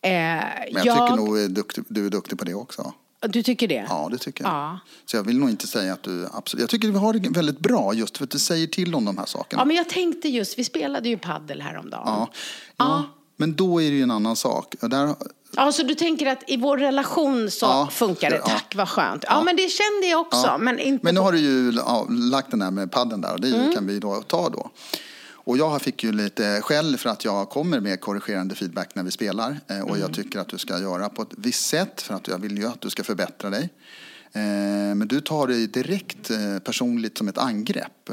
[0.01, 2.93] Eh, Men jag, tycker nog är duktig, du är duktig på det också.
[3.19, 3.85] Du tycker det?
[3.89, 4.53] Ja, det tycker jag.
[4.53, 4.79] Ja.
[5.05, 6.61] Så jag vill nog inte säga att du absolut...
[6.61, 9.17] Jag tycker vi har det väldigt bra just för att du säger till om de
[9.17, 9.61] här sakerna.
[9.61, 12.03] Ja, men jag tänkte just, vi spelade ju paddel häromdagen.
[12.05, 12.29] Ja.
[12.77, 13.03] ja.
[13.37, 14.75] Men då är det ju en annan sak.
[14.81, 15.15] Där,
[15.55, 18.35] Ja, så du tänker att i vår relation så Ja, funkar det?
[18.35, 18.47] ja.
[18.47, 19.25] Tack, vad skönt.
[19.27, 20.47] Ja, men det kände jag också.
[20.47, 20.57] Ja.
[20.57, 23.41] Men, inte Men nu har du ju ja, lagt den här med padden där och
[23.41, 24.69] det kan vi då ta då.
[25.43, 29.11] Och jag fick ju lite skäll för att jag kommer med korrigerande feedback när vi
[29.11, 29.59] spelar.
[29.67, 32.37] Eh, och jag tycker att du ska göra på ett visst sätt för att jag
[32.37, 33.69] vill ju att du ska förbättra dig.
[34.33, 34.41] Eh,
[34.95, 38.09] men du tar det direkt eh, personligt som ett angrepp.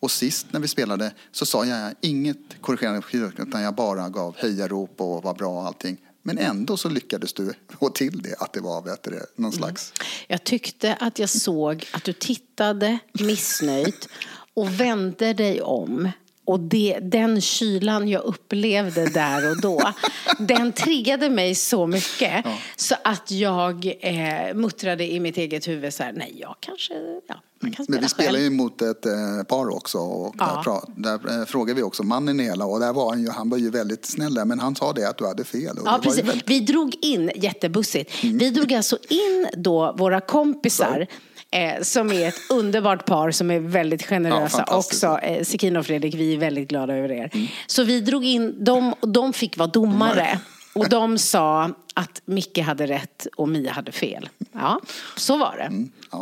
[0.00, 4.36] Och sist när vi spelade så sa jag inget korrigerande feedback utan jag bara gav
[4.36, 5.96] hejarop och var bra och allting.
[6.28, 9.92] Men ändå så lyckades du få till det, att det var vet du, någon slags...
[10.26, 14.08] Jag tyckte att jag såg att du tittade missnöjt
[14.54, 16.10] och vände dig om.
[16.48, 19.92] Och det, den kylan jag upplevde där och då,
[20.38, 22.40] den triggade mig så mycket.
[22.44, 22.58] Ja.
[22.76, 26.94] Så att jag eh, muttrade i mitt eget huvud så här, nej jag kanske,
[27.28, 28.42] ja, man kan spela Men vi spelar själv.
[28.42, 29.12] ju mot ett eh,
[29.48, 30.46] par också och Ja.
[30.64, 33.50] där, pra- där eh, frågade vi också mannen hela och där var han ju, han
[33.50, 35.78] var ju väldigt snäll där, men han sa det att du hade fel.
[35.78, 36.24] Och Ja, det var ju precis.
[36.24, 41.06] väldigt- Vi drog in, jättebussigt, vi drog alltså in då våra kompisar
[41.50, 45.04] Eh, som är ett underbart par som är väldigt generösa fantastiskt.
[45.04, 45.18] också.
[45.26, 47.30] Eh, Sekina och Fredrik, vi är väldigt glada över er.
[47.66, 50.38] Så vi drog in dem och de fick vara domare.
[50.74, 54.28] Och de sa att Micke hade rätt och Mia hade fel.
[54.52, 54.80] Ja,
[55.16, 55.70] så var det.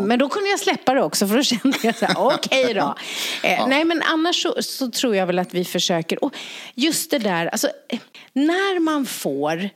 [0.04, 2.94] Men då kunde jag släppa det också för då kände jag så här, okej då.
[3.42, 6.24] Eh, Nej men annars så, så tror jag väl att vi försöker.
[6.24, 6.34] Och
[6.74, 7.98] just det där, alltså eh,
[8.32, 9.70] när man får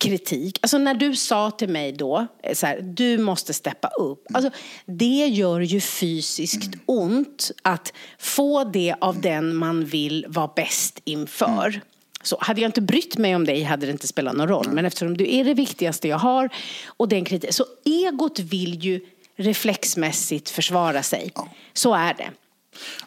[0.00, 0.58] kritik.
[0.62, 4.26] Alltså när du sa till mig då, eh, så här, du måste steppa upp.
[4.34, 4.50] Alltså,
[4.86, 11.80] det gör ju fysiskt ont att få det av den man vill vara bäst inför.
[12.22, 14.68] Så hade jag inte brytt mig om dig hade det inte spelat någon roll.
[14.72, 16.48] Men eftersom du är det viktigaste jag har
[16.86, 19.00] och den kritik, så egot vill ju
[19.36, 21.32] reflexmässigt försvara sig.
[21.72, 22.30] Så är det.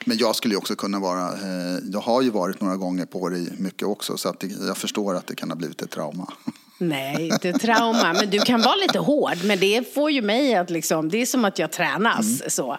[0.06, 3.30] Men jag skulle ju också kunna vara, eh, jag har ju varit några gånger på
[3.30, 6.34] dig mycket också så att jag förstår att det kan ha blivit ett trauma.
[6.90, 8.14] Nej, inte trauma.
[8.14, 9.38] Men du kan vara lite hård.
[9.44, 12.56] Men det får ju mig att liksom, det är som att jag tränas.
[12.56, 12.78] Så.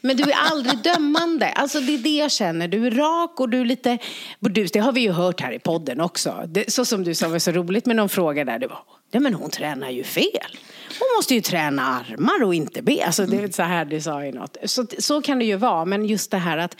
[0.00, 1.46] Men du är aldrig dömande.
[1.46, 2.68] Alltså det är det jag känner.
[2.68, 3.98] Du är rak och du är lite
[4.40, 4.72] burdus.
[4.72, 6.44] Det har vi ju hört här i podden också.
[6.48, 8.58] Det, så som du sa var så roligt med någon fråga där.
[8.58, 8.78] Du var,
[9.10, 10.58] ja men hon tränar ju fel.
[10.98, 13.06] Hon måste ju träna armar och inte ben.
[13.06, 14.56] Alltså det är så här du sa i något.
[14.64, 15.84] Så, så kan det ju vara.
[15.84, 16.76] Men just det här att,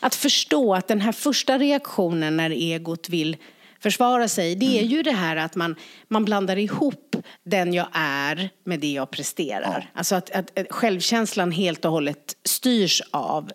[0.00, 3.36] att förstå att den här första reaktionen när egot vill
[3.84, 5.76] försvara sig, det är ju det här att man,
[6.08, 9.90] man blandar ihop den jag är med det jag presterar.
[9.94, 13.50] Alltså att, att, att självkänslan helt och hållet styrs av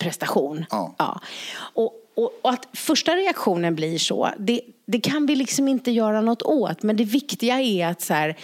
[0.00, 0.64] prestation.
[0.70, 1.20] Ja.
[1.74, 6.20] Och, och, och att första reaktionen blir så, det, det kan vi liksom inte göra
[6.20, 6.82] något åt.
[6.82, 8.36] Men det viktiga är att så här,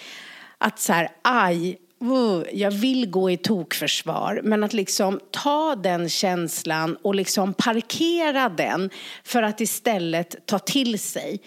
[0.58, 1.78] att så här, aj,
[2.12, 4.40] uh, jag vill gå i tokförsvar.
[4.44, 8.90] Men att liksom ta den känslan och liksom parkera den
[9.24, 11.40] för att istället ta till sig.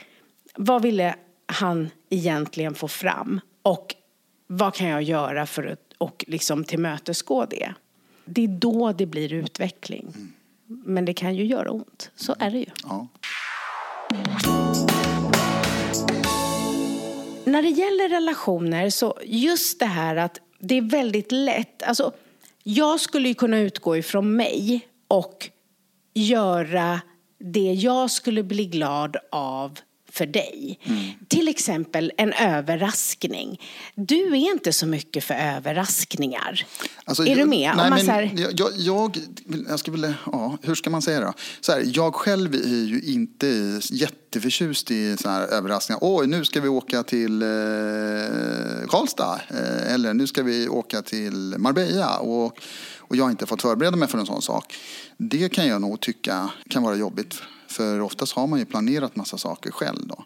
[0.55, 1.15] Vad ville
[1.45, 3.41] han egentligen få fram?
[3.61, 3.95] Och
[4.47, 7.73] vad kan jag göra för att och liksom tillmötesgå det?
[8.25, 10.13] Det är då det blir utveckling.
[10.65, 12.11] Men det kan ju göra ont.
[12.15, 12.65] Så är det ju.
[12.83, 13.07] Ja.
[17.45, 21.83] När det gäller relationer så just det här att det är väldigt lätt.
[21.83, 22.11] Alltså,
[22.63, 25.49] jag skulle ju kunna utgå ifrån mig och
[26.13, 27.01] göra
[27.39, 29.79] det jag skulle bli glad av
[30.17, 30.79] för dig.
[31.27, 33.61] Till exempel en överraskning.
[33.95, 36.65] Du är inte så mycket för överraskningar.
[37.05, 37.71] Alltså, är du jag- med?
[37.71, 39.17] Om Nej, men här- jag, jag,
[39.69, 41.33] jag, ska väl, ja, hur ska man säga då?
[41.61, 45.99] Så här, jag själv är ju inte jätteförtjust i så här överraskningar.
[46.01, 47.47] Oj, nu ska vi åka till eh,
[48.87, 49.41] Karlstad.
[49.49, 52.17] Eh, eller nu ska vi åka till Marbella.
[52.17, 52.59] Och,
[53.07, 54.75] och jag har inte fått förbereda mig för en sån sak.
[55.17, 57.35] Det kan jag nog tycka kan vara jobbigt.
[57.67, 60.25] För oftast har man ju planerat massa saker själv då.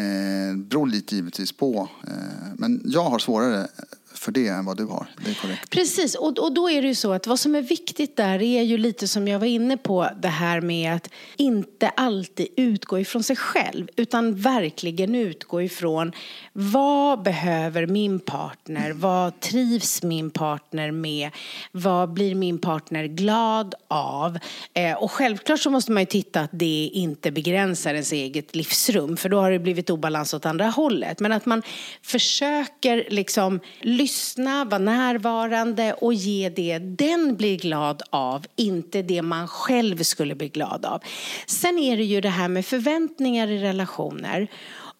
[0.00, 1.88] Eh, beror lite givetvis på.
[2.06, 3.68] Eh, men jag har svårare
[4.18, 5.06] för det än vad du har.
[5.24, 5.70] Det är korrekt.
[5.70, 8.62] Precis, och, och då är det ju så att vad som är viktigt där är
[8.62, 13.22] ju lite som jag var inne på det här med att inte alltid utgå ifrån
[13.22, 16.12] sig själv utan verkligen utgå ifrån
[16.52, 21.30] vad behöver min partner, vad trivs min partner med,
[21.72, 24.38] vad blir min partner glad av
[24.74, 29.16] eh, och självklart så måste man ju titta att det inte begränsar ens eget livsrum
[29.16, 31.62] för då har det blivit obalans åt andra hållet men att man
[32.02, 39.22] försöker liksom lyssna, Lyssna, vara närvarande och ge det den blir glad av, inte det
[39.22, 41.02] man själv skulle bli glad av.
[41.46, 44.48] Sen är det ju det här med förväntningar i relationer.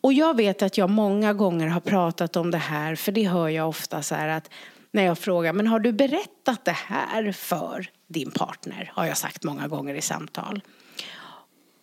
[0.00, 3.48] Och jag vet att jag många gånger har pratat om det här, för det hör
[3.48, 4.50] jag ofta så här att
[4.90, 8.92] när jag frågar, men har du berättat det här för din partner?
[8.94, 10.62] Har jag sagt många gånger i samtal.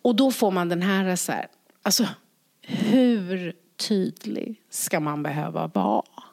[0.02, 1.46] Och då får man den här så här,
[1.82, 2.06] alltså
[2.62, 3.52] hur
[3.88, 6.23] tydlig ska man behöva vara?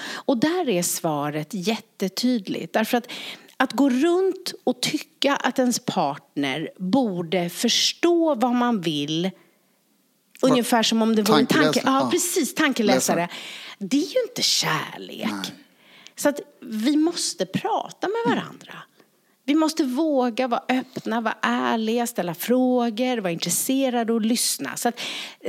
[0.00, 2.72] Och där är svaret jättetydligt.
[2.72, 3.08] Därför att
[3.56, 9.30] att gå runt och tycka att ens partner borde förstå vad man vill
[10.42, 11.82] Ungefär som om det vore en tanke...
[11.84, 12.54] Ja, precis.
[12.54, 13.20] Tankeläsare.
[13.20, 13.28] Läsare.
[13.78, 15.52] Det är ju inte kärlek.
[16.16, 18.74] Så att vi måste prata med varandra.
[19.44, 24.76] Vi måste våga vara öppna, vara ärliga, ställa frågor, vara intresserade och lyssna.
[24.76, 24.92] Så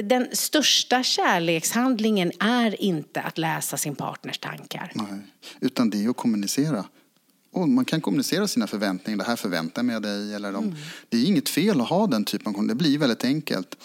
[0.03, 4.91] den största kärlekshandlingen är inte att läsa sin partners tankar.
[4.95, 5.19] Nej,
[5.60, 6.86] utan det är att kommunicera.
[7.51, 9.17] Och man kan kommunicera sina förväntningar.
[9.17, 10.34] Det här förväntar jag mig av dig.
[10.34, 10.75] Eller de.
[11.10, 12.77] Det är inget fel att ha den typen av kommunikation.
[12.77, 13.75] Det blir väldigt enkelt.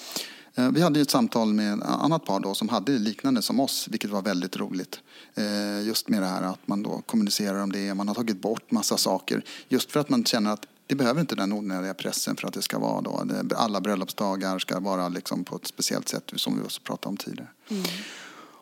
[0.59, 3.61] Eh, Vi hade ju ett samtal med ett annat par då som hade liknande som
[3.61, 5.01] oss, vilket var väldigt roligt.
[5.35, 7.95] Eh, Just med det här att man då kommunicerar om det.
[7.95, 9.45] Man har tagit bort massa saker.
[9.69, 12.63] Just för att man känner att det behöver inte den onödiga pressen för att det
[12.63, 13.25] ska vara då.
[13.57, 17.49] Alla bröllopsdagar ska vara liksom på ett speciellt sätt som vi också pratade om tidigare.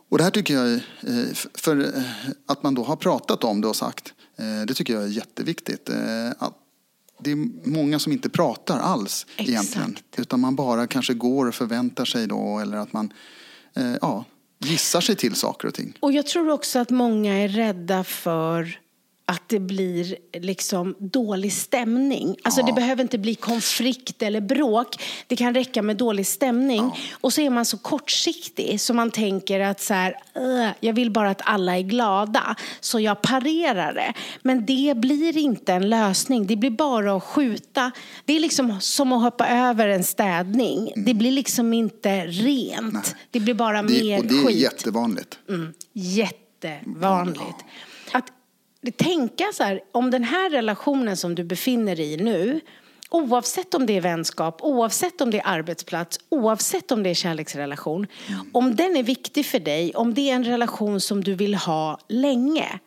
[0.08, 0.80] Och det här tycker jag, eh,
[1.54, 1.92] för
[2.46, 4.14] att man då har pratat om det och sagt,
[4.66, 5.90] det tycker jag är jätteviktigt.
[6.38, 6.54] Att
[7.18, 9.90] Det är många som inte pratar alls egentligen.
[9.90, 10.18] Exakt.
[10.18, 13.12] Utan man bara kanske går och förväntar sig då eller att man
[13.76, 14.24] eh, ja,
[14.58, 15.96] gissar sig till saker och ting.
[16.00, 18.80] Och jag tror också att många är rädda för
[19.28, 22.36] att det blir liksom dålig stämning.
[22.42, 25.02] Alltså det behöver inte bli konflikt eller bråk.
[25.26, 26.90] Det kan räcka med dålig stämning.
[27.20, 31.10] Och så är man så kortsiktig så man tänker att så här, "Ugh, jag vill
[31.10, 32.56] bara att alla är glada.
[32.80, 34.12] Så jag parerar det.
[34.42, 36.46] Men det blir inte en lösning.
[36.46, 37.90] Det blir bara att skjuta.
[38.24, 40.92] Det är liksom som att hoppa över en städning.
[40.96, 43.14] Det blir liksom inte rent.
[43.30, 44.56] Det blir bara Det, mer och det är skit.
[44.58, 45.38] jättevanligt.
[45.48, 47.40] Mm, jättevanligt.
[47.40, 47.64] Att
[48.90, 52.60] tänka så här, om den här relationen som du befinner dig i nu,
[53.10, 58.06] oavsett om det är vänskap, oavsett om det är arbetsplats, oavsett om det är kärleksrelation,
[58.52, 61.98] om den är viktig för dig, om det är en relation som du vill ha
[62.08, 62.78] länge,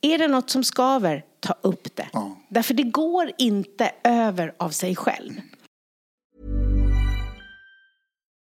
[0.00, 2.08] är det något som skaver, ta upp det.
[2.12, 2.36] Ja.
[2.48, 5.32] Därför det går inte över av sig själv.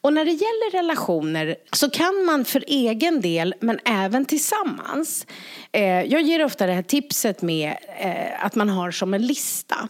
[0.00, 5.26] Och när det gäller relationer så kan man för egen del, men även tillsammans.
[5.72, 9.88] Eh, jag ger ofta det här tipset med eh, att man har som en lista.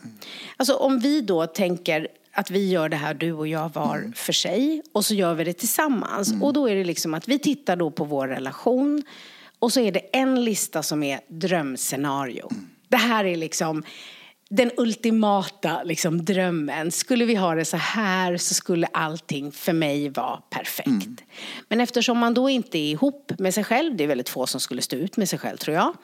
[0.57, 4.33] Alltså om vi då tänker att vi gör det här du och jag var för
[4.33, 6.35] sig och så gör vi det tillsammans.
[6.43, 9.03] Och då är det liksom att vi tittar då på vår relation
[9.59, 12.51] och så är det en lista som är drömscenario.
[12.89, 13.83] Det här är liksom
[14.51, 16.93] den ultimata liksom, drömmen.
[16.93, 21.23] Skulle vi ha det så här så skulle allting för mig vara perfekt.
[21.69, 24.61] Men eftersom man då inte är ihop med sig själv, det är väldigt få som
[24.61, 25.95] skulle stå ut med sig själv tror jag.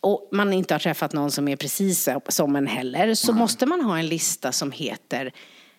[0.00, 3.14] Och man inte har träffat någon som är precis som en heller.
[3.14, 5.32] Så måste man ha en lista som heter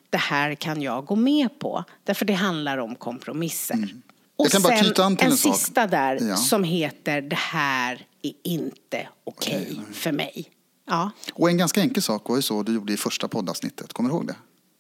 [0.10, 1.84] det här kan jag gå med på.
[2.04, 3.90] Därför det handlar om kompromisser.
[4.36, 6.36] Och kan bara sen en en sista där Ja.
[6.36, 10.50] som heter det här är inte okej för mig.
[10.88, 11.12] Ja.
[11.34, 13.94] Och en ganska enkel sak var ju så du gjorde i första poddavsnittet.
[13.94, 14.36] Kommer du ihåg det?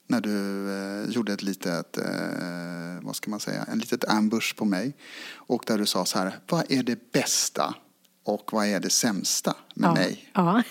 [0.07, 2.05] När du eh, gjorde ett litet, eh,
[3.01, 4.95] vad ska man säga, en litet ambush på mig.
[5.33, 7.75] Och där du sa så här, vad är det bästa
[8.23, 9.93] och vad är det sämsta med ja.
[9.93, 10.29] mig?
[10.33, 10.63] Ja.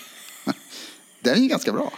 [1.21, 1.93] Det är ju ganska bra.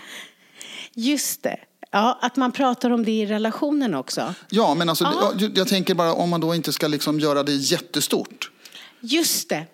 [0.93, 1.59] Just det.
[1.91, 4.33] Ja, att man pratar om det i relationen också.
[4.49, 7.53] Ja, men alltså, jag, jag tänker bara om man då inte ska liksom göra det
[7.53, 8.51] jättestort.
[8.99, 9.65] Just det.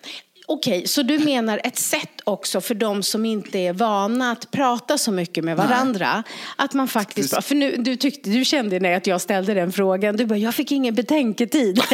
[0.48, 4.98] Okej, så du menar ett sätt också för de som inte är vana att prata
[4.98, 6.22] så mycket med varandra.
[6.56, 7.48] Att man faktiskt, Precis.
[7.48, 10.54] för nu, du, tyckte, du kände när att jag ställde den frågan, du bara, jag
[10.54, 11.82] fick ingen betänketid.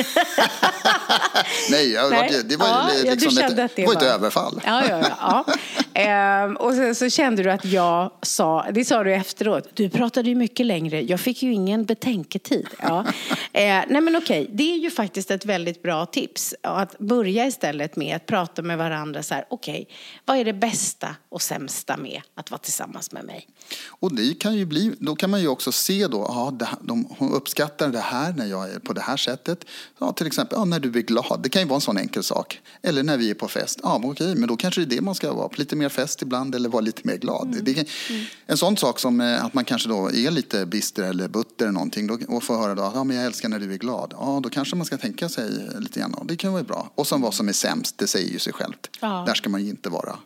[1.71, 2.43] Nej, jag, Nej.
[2.45, 2.73] Det var ju
[3.09, 4.61] Ja, liksom ett, det det var ett överfall.
[4.67, 5.55] Ja, ja, ja, ja.
[6.01, 10.29] Ehm, och sen så kände du att jag sa, det sa du efteråt, du pratade
[10.29, 12.69] ju mycket längre, jag fick ju ingen betänketid.
[12.83, 13.05] Ja.
[13.55, 16.55] Eh, nej men okej, det är ju faktiskt ett väldigt bra tips.
[16.61, 19.89] Att börja istället med att prata med varandra så här, okej,
[20.25, 23.49] vad är det bästa och sämsta med att vara tillsammans med mig?
[23.89, 27.33] Och det kan ju bli, då kan man ju också se då, ja, de, hon
[27.33, 29.65] uppskattar det här när jag är på det här sättet.
[29.99, 32.23] Ja, till exempel ja, när du är glad, det kan ju vara en sån enkel
[32.23, 32.61] sak.
[32.83, 35.15] Eller när vi är på fest, ja okej, men då kanske det är det man
[35.15, 37.49] ska vara, lite mer fest ibland eller vara lite mer glad.
[37.53, 37.65] Mm.
[37.65, 37.73] Det,
[38.11, 38.25] mm.
[38.47, 41.73] En sån sak som eh, att man kanske då är lite bister eller butter eller
[41.73, 44.15] någonting då, och får höra då, ja men jag älskar när du är glad.
[44.19, 46.91] Ja, då kanske man ska tänka sig lite grann, det kan vara bra.
[46.95, 48.91] Och sen vad som är sämst, det säger ju sig självt.
[49.01, 49.25] Ja.
[49.27, 50.19] Där ska man ju inte vara.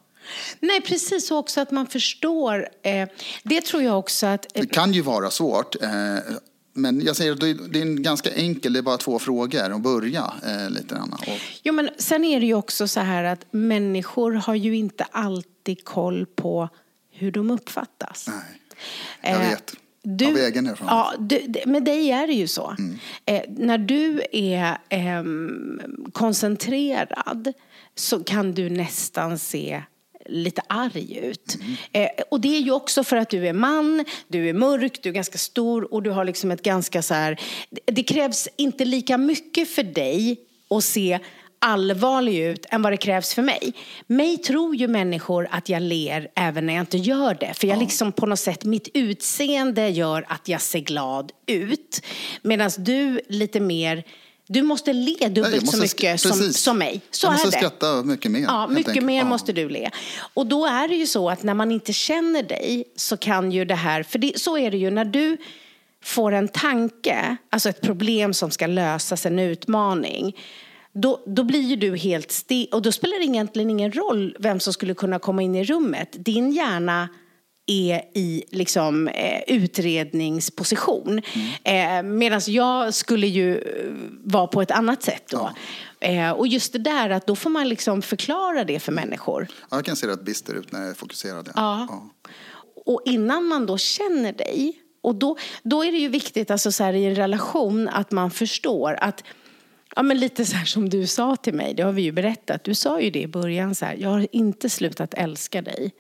[0.60, 1.30] Nej, precis.
[1.30, 2.68] Och också att man förstår.
[2.82, 3.08] Eh,
[3.42, 4.56] det tror jag också att...
[4.56, 5.82] Eh, det kan ju vara svårt.
[5.82, 5.90] Eh,
[6.72, 9.80] men jag säger att det är en ganska enkel, det är bara två frågor att
[9.80, 11.12] börja eh, lite grann.
[11.12, 11.40] Och...
[11.62, 15.84] Jo, men sen är det ju också så här att människor har ju inte alltid
[15.84, 16.68] koll på
[17.12, 18.28] hur de uppfattas.
[18.28, 18.36] Nej,
[19.22, 19.74] jag eh, vet.
[20.02, 20.88] Du, Av egen erfarenhet.
[20.90, 22.74] Ja, du, med dig är det ju så.
[22.78, 22.98] Mm.
[23.26, 25.24] Eh, när du är eh,
[26.12, 27.52] koncentrerad
[27.96, 29.82] så kan du nästan se
[30.28, 31.58] lite arg ut.
[31.60, 31.76] Mm.
[31.92, 35.08] Eh, och det är ju också för att du är man, du är mörk, du
[35.08, 37.40] är ganska stor och du har liksom ett ganska så här...
[37.84, 40.36] Det krävs inte lika mycket för dig
[40.70, 41.18] att se
[41.58, 43.72] allvarlig ut än vad det krävs för mig.
[44.06, 47.54] Mig tror ju människor att jag ler även när jag inte gör det.
[47.54, 52.02] För jag liksom på något sätt, mitt utseende gör att jag ser glad ut.
[52.42, 54.04] Medan du lite mer
[54.48, 57.00] du måste le dubbelt måste, så mycket som, som mig.
[57.10, 57.56] Så jag måste är det.
[57.56, 58.40] skratta mycket mer.
[58.40, 59.06] Ja, mycket enkelt.
[59.06, 59.24] mer ja.
[59.24, 59.90] måste du le.
[60.34, 63.64] Och då är det ju så att när man inte känner dig så kan ju
[63.64, 65.36] det här, för det, så är det ju när du
[66.04, 70.36] får en tanke, alltså ett problem som ska lösas, en utmaning.
[70.92, 74.60] Då, då blir ju du helt stel och då spelar det egentligen ingen roll vem
[74.60, 76.08] som skulle kunna komma in i rummet.
[76.12, 77.08] Din hjärna
[77.66, 81.20] är i liksom, eh, utredningsposition.
[81.64, 82.06] Mm.
[82.06, 83.92] Eh, Medan jag skulle ju eh,
[84.24, 85.50] vara på ett annat sätt då.
[86.00, 86.06] Ja.
[86.08, 89.46] Eh, och just det där att då får man liksom förklara det för människor.
[89.70, 91.48] Ja, jag kan se rätt bister ut när jag är fokuserad.
[91.54, 91.86] Ja.
[91.90, 92.10] ja.
[92.86, 96.84] Och innan man då känner dig, och då, då är det ju viktigt alltså så
[96.84, 99.24] här, i en relation att man förstår att
[99.96, 102.64] Ja, men lite så här som du sa till mig, det har vi ju berättat.
[102.64, 105.92] Du sa ju det i början så här, jag har inte slutat älska dig.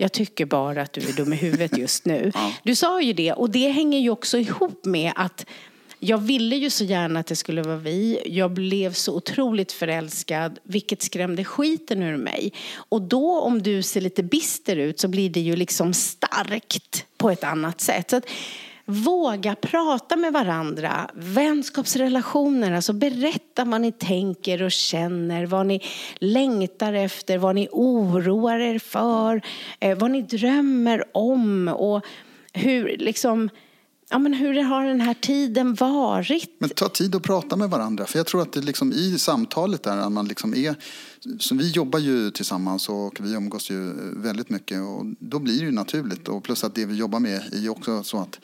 [0.00, 2.32] Jag tycker bara att du är dum i huvudet just nu.
[2.62, 5.46] Du sa ju det och det hänger ju också ihop med att
[6.00, 8.22] jag ville ju så gärna att det skulle vara vi.
[8.26, 12.52] Jag blev så otroligt förälskad, vilket skrämde skiten ur mig.
[12.74, 17.30] Och då om du ser lite bister ut så blir det ju liksom starkt på
[17.30, 18.10] ett annat sätt.
[18.10, 18.24] Så att,
[18.90, 25.82] Våga prata med varandra, vänskapsrelationer, alltså berätta vad ni tänker och känner, vad ni
[26.18, 29.42] längtar efter, vad ni oroar er för,
[29.80, 32.04] eh, vad ni drömmer om och
[32.52, 33.50] hur liksom
[34.10, 36.56] Ja, men hur har den här tiden varit?
[36.58, 38.06] Men ta tid att prata med varandra.
[38.06, 40.74] För jag tror att det liksom i samtalet där, att man liksom är...
[41.38, 45.64] Så vi jobbar ju tillsammans och vi umgås ju väldigt mycket och då blir det
[45.64, 46.28] ju naturligt.
[46.28, 48.40] Och plus att det vi jobbar med är ju också så att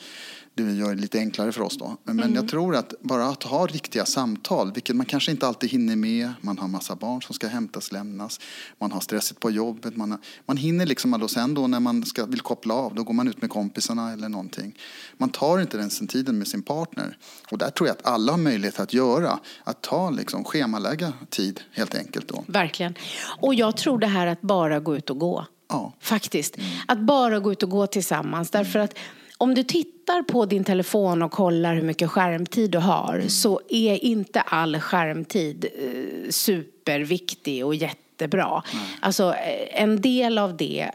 [0.55, 1.97] det gör det lite enklare för oss då.
[2.05, 2.35] Men mm.
[2.35, 6.33] jag tror att bara att ha riktiga samtal, vilket man kanske inte alltid hinner med.
[6.41, 8.41] Man har massa barn som ska hämtas, lämnas.
[8.79, 9.97] Man har stressigt på jobbet.
[9.97, 13.03] Man, har, man hinner liksom, och sen då när man ska, vill koppla av, då
[13.03, 14.79] går man ut med kompisarna eller någonting.
[15.17, 17.19] Man tar inte den tiden med sin partner.
[17.51, 19.39] Och där tror jag att alla har möjlighet att göra.
[19.65, 22.45] Att ta liksom, schemalägga tid helt enkelt då.
[22.47, 22.95] Verkligen.
[23.41, 25.47] Och jag tror det här att bara gå ut och gå.
[25.69, 25.93] Ja.
[26.01, 26.59] Faktiskt.
[26.59, 26.71] Mm.
[26.87, 28.51] Att bara gå ut och gå tillsammans.
[28.51, 28.99] Därför att
[29.39, 33.29] om du tittar på din telefon och kollar hur mycket skärmtid du har mm.
[33.29, 38.63] så är inte all skärmtid eh, superviktig och jättebra.
[38.73, 38.85] Mm.
[39.01, 40.91] Alltså eh, en del av det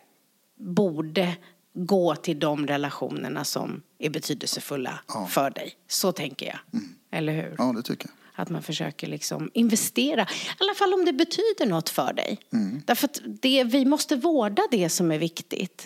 [0.59, 1.35] borde
[1.73, 5.27] gå till de relationerna som är betydelsefulla ja.
[5.31, 5.71] för dig.
[5.87, 6.59] Så tänker jag.
[6.73, 6.95] Mm.
[7.11, 7.55] Eller hur?
[7.57, 8.41] Ja, det tycker jag.
[8.41, 12.39] Att man försöker liksom investera, i alla fall om det betyder något för dig.
[12.53, 12.81] Mm.
[12.85, 15.85] Därför att det, vi måste vårda det som är viktigt.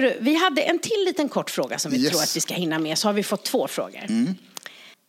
[0.00, 2.10] Hörru, vi hade en till liten kort fråga som vi yes.
[2.10, 2.98] tror att vi ska hinna med.
[2.98, 4.04] Så har vi fått två frågor.
[4.08, 4.34] Mm.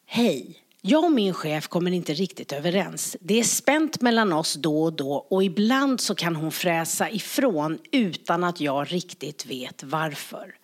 [0.05, 0.55] Hej.
[0.81, 3.17] Jag och min chef kommer inte riktigt överens.
[3.19, 7.79] Det är spänt mellan oss då och då och ibland så kan hon fräsa ifrån
[7.91, 10.55] utan att jag riktigt vet varför.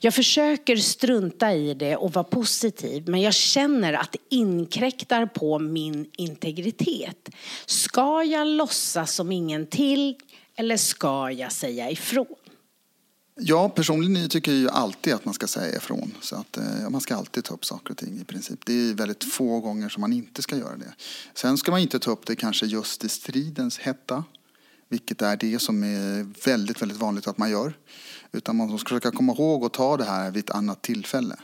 [0.00, 5.58] Jag försöker strunta i det och vara positiv men jag känner att det inkräktar på
[5.58, 7.28] min integritet.
[7.66, 10.16] Ska jag låtsas som ingenting
[10.56, 12.26] eller ska jag säga ifrån?
[13.34, 16.14] Ja, personligen tycker jag ju alltid att man ska säga ifrån.
[16.20, 18.66] Så att, eh, man ska alltid ta upp saker och ting i princip.
[18.66, 20.94] Det är väldigt få gånger som man inte ska göra det.
[21.34, 24.24] Sen ska man inte ta upp det kanske just i stridens hetta.
[24.88, 27.74] Vilket är det som är väldigt, väldigt vanligt att man gör.
[28.32, 31.36] Utan man ska försöka komma ihåg att ta det här vid ett annat tillfälle.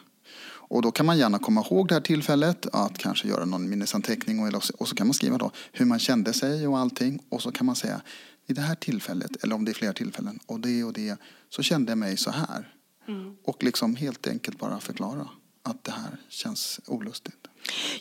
[0.70, 4.40] Och då kan man gärna komma ihåg det här tillfället, att kanske göra någon minnesanteckning
[4.40, 7.22] och, och så kan man skriva då hur man kände sig och allting.
[7.28, 8.00] Och så kan man säga
[8.48, 11.62] vid det här tillfället, eller om det är flera tillfällen, och det och det, så
[11.62, 12.74] kände jag mig så här.
[13.08, 13.36] Mm.
[13.44, 15.28] Och liksom helt enkelt bara förklara
[15.62, 17.48] att det här känns olustigt.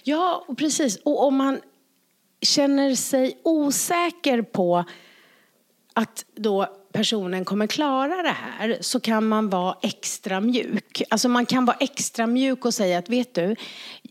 [0.04, 0.96] Ja, precis.
[0.96, 1.60] Och om man
[2.42, 4.86] känner sig osäker på
[5.94, 6.68] att då
[6.98, 11.02] personen kommer klara det här så kan man vara extra mjuk.
[11.10, 13.56] Alltså man kan vara extra mjuk och säga att vet du,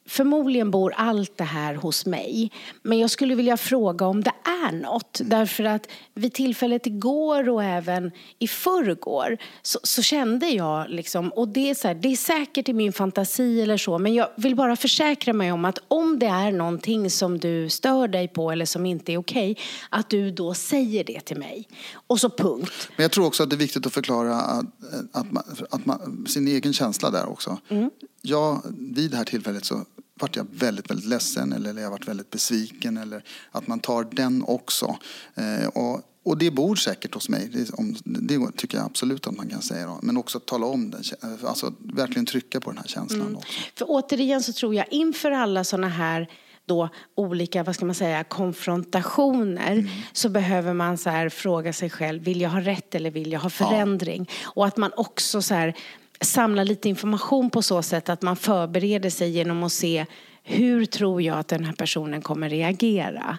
[0.08, 2.50] förmodligen bor allt det här hos mig.
[2.82, 5.20] Men jag skulle vilja fråga om det är något.
[5.24, 11.48] Därför att vid tillfället igår och även i förrgår så, så kände jag liksom, och
[11.48, 14.56] det är, så här, det är säkert i min fantasi eller så, men jag vill
[14.56, 18.64] bara försäkra mig om att om det är någonting som du stör dig på eller
[18.64, 21.68] som inte är okej, okay, att du då säger det till mig.
[22.06, 22.75] Och så punkt.
[22.96, 24.66] Men jag tror också att det är viktigt att förklara att,
[25.12, 27.58] att, man, att man, sin egen känsla där också.
[27.68, 27.90] Mm.
[28.22, 29.84] Ja, vid det här tillfället så
[30.20, 32.96] vart jag väldigt, väldigt ledsen eller jag varit väldigt besviken.
[32.96, 34.96] Eller att man tar den också.
[35.34, 37.50] Eh, och, och det bor säkert hos mig.
[37.52, 39.86] Det, om, det, tycker jag absolut att man kan säga.
[39.86, 39.98] Då.
[40.02, 41.02] Men också tala om den.
[41.44, 43.26] Alltså verkligen trycka på den här känslan.
[43.26, 43.40] Mm.
[43.74, 46.30] För återigen så tror jag inför alla sådana här
[46.66, 49.88] då olika vad ska man säga, konfrontationer mm.
[50.12, 53.40] så behöver man så här fråga sig själv, vill jag ha rätt eller vill jag
[53.40, 54.30] ha förändring?
[54.44, 54.50] Ja.
[54.54, 55.74] Och att man också så här,
[56.20, 60.06] samlar lite information på så sätt att man förbereder sig genom att se
[60.42, 63.38] hur tror jag att den här personen kommer reagera?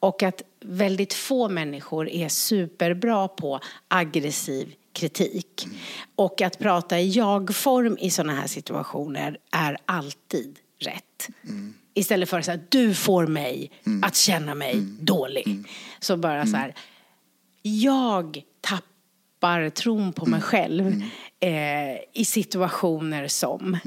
[0.00, 5.64] Och att väldigt få människor är superbra på aggressiv kritik.
[5.64, 5.76] Mm.
[6.14, 11.28] Och att prata i jag-form i sådana här situationer är alltid rätt.
[11.44, 11.74] Mm.
[11.98, 14.04] Istället för att säga du får mig mm.
[14.04, 14.98] att känna mig mm.
[15.00, 15.46] dålig.
[15.46, 15.64] Mm.
[16.00, 16.74] Så bara så här,
[17.62, 20.40] jag tappar tron på mig mm.
[20.40, 21.02] själv mm.
[21.40, 23.78] eh, i situationer som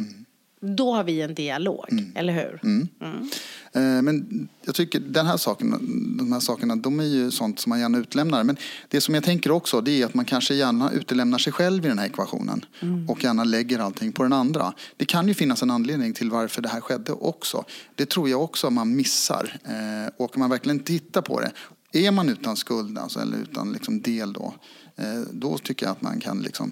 [0.61, 2.11] då har vi en dialog, mm.
[2.15, 2.59] eller hur?
[2.63, 2.87] Mm.
[3.01, 3.29] Mm.
[3.73, 5.71] Eh, men jag tycker den här saken,
[6.17, 8.43] de här sakerna, de är ju sånt som man gärna utlämnar.
[8.43, 8.57] Men
[8.87, 11.87] det som jag tänker också, det är att man kanske gärna utelämnar sig själv i
[11.87, 12.65] den här ekvationen.
[12.79, 13.09] Mm.
[13.09, 14.73] Och gärna lägger allting på den andra.
[14.97, 17.65] Det kan ju finnas en anledning till varför det här skedde också.
[17.95, 19.59] Det tror jag också man missar.
[19.63, 21.51] Eh, och man verkligen tittar på det.
[21.93, 24.53] Är man utan skuld, alltså, eller utan liksom del då,
[24.95, 26.71] eh, då tycker jag att man kan liksom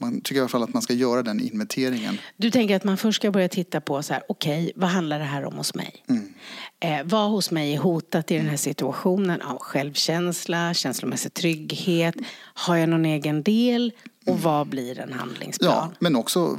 [0.00, 2.18] man tycker i alla fall att man ska göra den inventeringen.
[2.36, 5.18] Du tänker att man först ska börja titta på så här, okej, okay, vad handlar
[5.18, 6.04] det här om hos mig?
[6.08, 6.32] Mm.
[6.80, 12.14] Eh, vad hos mig är hotat i den här situationen av självkänsla, känslomässig trygghet?
[12.54, 13.92] Har jag någon egen del?
[14.26, 14.42] Och mm.
[14.42, 15.70] vad blir en handlingsplan?
[15.70, 16.58] Ja, men också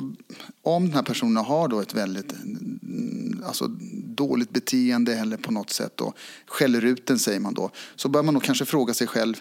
[0.62, 2.34] om den här personen har då ett väldigt
[3.46, 3.68] alltså,
[4.06, 6.14] dåligt beteende eller på något sätt då,
[6.46, 9.36] skäller ut den säger man då, så bör man nog kanske fråga sig själv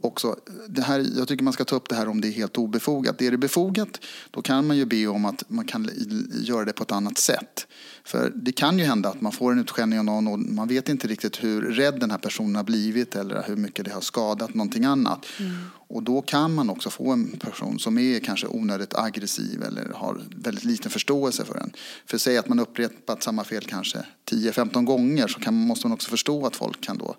[0.00, 0.36] också,
[0.68, 3.22] det här, jag tycker man ska ta upp det här om det är helt obefogat.
[3.22, 5.90] Är det befogat, då kan man ju be om att man kan
[6.32, 7.66] göra det på ett annat sätt.
[8.04, 10.88] För det kan ju hända att man får en utskällning av någon och man vet
[10.88, 14.54] inte riktigt hur rädd den här personen har blivit eller hur mycket det har skadat
[14.54, 15.26] någonting annat.
[15.38, 15.52] Mm.
[15.90, 20.20] Och då kan man också få en person som är kanske onödigt aggressiv eller har
[20.36, 21.72] väldigt liten förståelse för en.
[22.06, 23.98] För säg att man upprepat samma fel kanske
[24.30, 27.16] 10-15 gånger så kan, måste man också förstå att folk kan då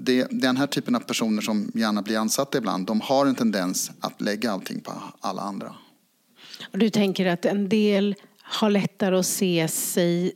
[0.00, 3.90] det, den här typen av personer som gärna blir ansatta ibland, de har en tendens
[4.00, 5.74] att lägga allting på alla andra.
[6.72, 10.32] du tänker att en del har lättare att se sig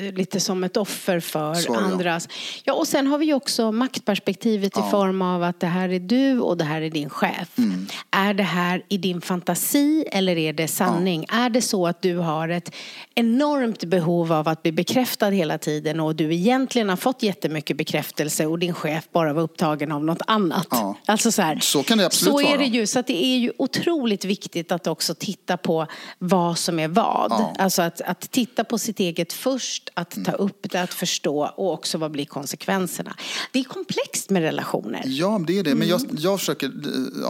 [0.00, 2.28] lite som ett offer för Så, andras.
[2.28, 2.34] Ja.
[2.64, 4.86] ja, och sen har vi också maktperspektivet ja.
[4.86, 7.58] i form av att det här är du och det här är din chef.
[7.58, 7.86] Mm.
[8.10, 11.26] Är det här i din fantasi eller är det sanning?
[11.28, 11.36] Ja.
[11.36, 12.74] Är det så att du har ett
[13.14, 18.46] enormt behov av att bli bekräftad hela tiden och du egentligen har fått jättemycket bekräftelse
[18.46, 20.68] och din chef bara var upptagen av något annat?
[21.06, 22.54] Alltså så, här, så kan det absolut så vara.
[22.54, 22.86] är det ju.
[22.86, 25.86] Så det är ju otroligt viktigt att också titta på
[26.18, 27.32] vad som är vad.
[27.58, 31.72] Alltså att, att titta på sitt eget först att ta upp det, att förstå och
[31.72, 33.16] också vad blir konsekvenserna.
[33.52, 35.02] Det är komplext med relationer.
[35.06, 35.74] Ja, det är det.
[35.74, 36.16] Men jag, mm.
[36.18, 36.66] jag försöker,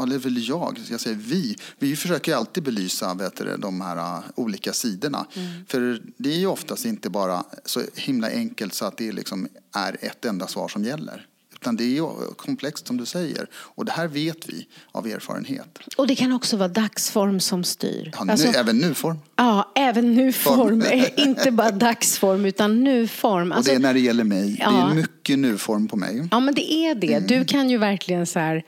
[0.02, 4.24] eller väl jag, jag säger vi, vi försöker alltid belysa vet du, de här uh,
[4.34, 5.26] olika sidorna.
[5.34, 5.66] Mm.
[5.66, 9.96] För det är ju oftast inte bara så himla enkelt så att det liksom är
[10.00, 11.26] ett enda svar som gäller.
[11.60, 13.46] Utan det är komplext som du säger.
[13.54, 15.78] Och det här vet vi av erfarenhet.
[15.96, 18.12] Och det kan också vara dagsform som styr.
[18.16, 19.18] Ja, nu, alltså, även nuform.
[19.36, 20.84] Ja, även nuform.
[21.16, 23.52] Inte bara dagsform utan nuform.
[23.52, 24.56] Alltså, och det är när det gäller mig.
[24.60, 24.70] Ja.
[24.70, 26.28] Det är mycket nuform på mig.
[26.30, 27.14] Ja, men det är det.
[27.14, 27.26] Mm.
[27.26, 28.64] Du kan ju verkligen så här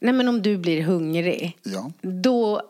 [0.00, 1.92] Nej men om du blir hungrig, Ja.
[2.02, 2.62] då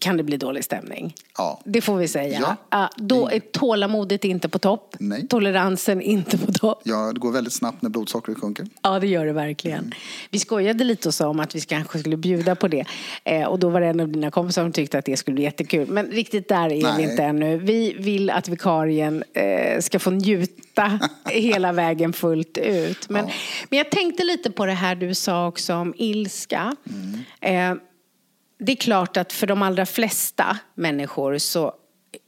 [0.00, 1.14] kan det bli dålig stämning.
[1.38, 1.60] Ja.
[1.64, 2.38] Det får vi säga.
[2.40, 2.56] Ja.
[2.70, 4.96] Ja, då är tålamodet inte på topp.
[4.98, 5.28] Nej.
[5.28, 6.80] Toleransen inte på topp.
[6.84, 8.66] Ja, det går väldigt snabbt när blodsockret sjunker.
[8.82, 9.94] Ja, det gör det verkligen.
[10.30, 12.84] Vi skojade lite och sa om att vi kanske skulle bjuda på det.
[13.24, 15.44] Eh, och då var det en av dina kompisar som tyckte att det skulle bli
[15.44, 15.88] jättekul.
[15.88, 17.10] Men riktigt där är vi Nej.
[17.10, 17.56] inte ännu.
[17.56, 20.98] Vi vill att vikarien eh, ska få njuta
[21.30, 23.08] hela vägen fullt ut.
[23.08, 23.24] Men,
[23.68, 26.76] men jag tänkte lite på det här du sa också om ilska.
[27.40, 27.74] Eh,
[28.58, 31.74] det är klart att för de allra flesta människor så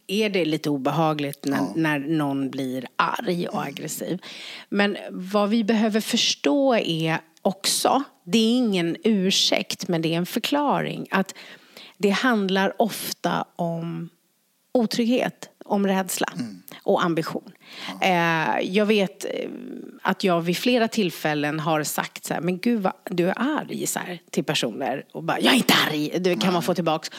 [0.07, 4.22] är det lite obehagligt när, när någon blir arg och aggressiv.
[4.68, 10.27] Men vad vi behöver förstå är också, det är ingen ursäkt men det är en
[10.27, 11.35] förklaring, att
[11.99, 14.09] det handlar ofta om
[14.72, 16.28] otrygghet, om rädsla
[16.82, 17.52] och ambition.
[18.00, 19.50] Eh, jag vet eh,
[20.02, 23.86] att jag vid flera tillfällen har sagt så här, men gud vad, du är arg
[23.86, 27.10] så här, till personer och bara, jag är inte arg, det kan man få tillbaks.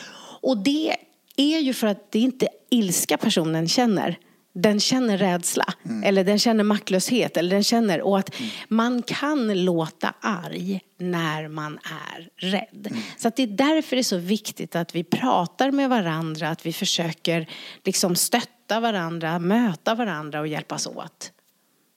[0.42, 0.96] Och det
[1.36, 4.18] är ju för att det är inte ilska personen känner.
[4.60, 8.36] Den känner rädsla, eller den känner maktlöshet, eller den känner, och att
[8.68, 11.80] man kan låta arg när man
[12.14, 12.98] är rädd.
[13.18, 16.66] Så att det är därför det är så viktigt att vi pratar med varandra, att
[16.66, 17.50] vi försöker
[17.84, 21.32] liksom stötta varandra, möta varandra och hjälpas åt.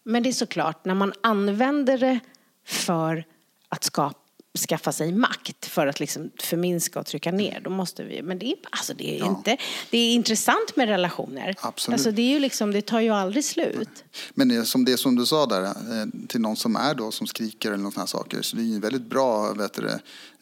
[0.05, 2.21] Men det är såklart, när man använder det
[2.67, 3.25] för
[3.69, 7.61] att skapa skaffa sig makt för att liksom förminska och trycka ner.
[7.61, 9.57] Då måste vi, men det är, alltså det är inte,
[9.91, 11.55] det är intressant med relationer.
[11.61, 11.95] Absolut.
[11.95, 14.05] Alltså det är ju liksom, det tar ju aldrig slut.
[14.35, 17.27] Men det, som det som du sa där, eh, till någon som är då, som
[17.27, 19.89] skriker eller något sådana saker, så det är ju en väldigt bra vet du,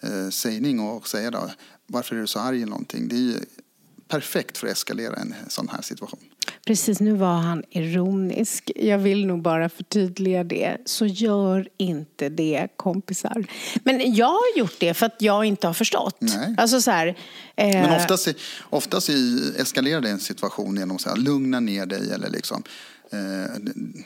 [0.00, 1.50] eh, sägning att säga då,
[1.86, 3.08] varför är du så arg eller någonting?
[3.08, 3.34] Det är ju
[4.08, 6.20] perfekt för att eskalera en sån här situation.
[6.66, 8.70] Precis, nu var han ironisk.
[8.76, 10.76] Jag vill nog bara förtydliga det.
[10.84, 13.46] Så gör inte det, kompisar.
[13.84, 16.16] Men jag har gjort det för att jag inte har förstått.
[16.20, 16.54] Nej.
[16.58, 17.06] Alltså så här,
[17.56, 18.28] eh, Men oftast,
[18.62, 19.08] oftast
[19.56, 22.62] eskalerar det en situation genom att lugna ner dig eller liksom
[23.10, 23.54] Eh,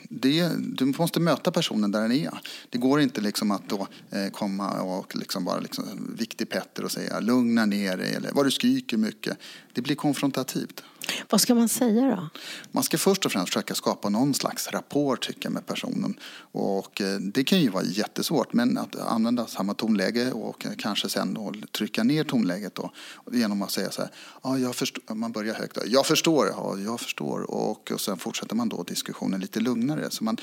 [0.09, 2.39] det, du måste möta personen där den är.
[2.69, 6.91] Det går inte liksom att då eh, komma och liksom vara liksom viktig Petter och
[6.91, 9.37] säga lugna ner dig eller vad du skriker mycket.
[9.73, 10.83] Det blir konfrontativt.
[11.29, 12.29] Vad ska man säga då?
[12.71, 16.19] Man ska först och främst försöka skapa någon slags rapport tycker jag, med personen.
[16.51, 21.33] Och eh, det kan ju vara jättesvårt, men att använda samma tonläge och kanske sen
[21.33, 22.91] då trycka ner tonläget då,
[23.31, 24.11] genom att säga så här,
[24.43, 25.81] ja, jag förstår, man börjar högt, då.
[25.85, 30.09] jag förstår, ja, jag förstår, och, och sen fortsätter man då diskussionen lite lugnare.
[30.09, 30.37] Så man,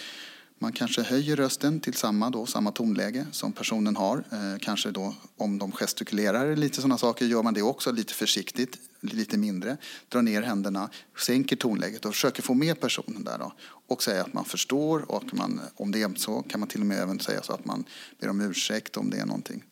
[0.63, 4.17] man kanske höjer rösten till samma, då, samma tonläge som personen har.
[4.19, 8.79] Eh, kanske då om de gestikulerar lite sådana saker gör man det också lite försiktigt,
[9.01, 9.77] lite mindre.
[10.09, 10.91] Drar ner händerna,
[11.27, 13.53] sänker tonläget och försöker få med personen där då.
[13.89, 16.87] Och säga att man förstår och man, om det är så kan man till och
[16.87, 17.85] med även säga så att man
[18.21, 19.65] ber om ursäkt om det är någonting.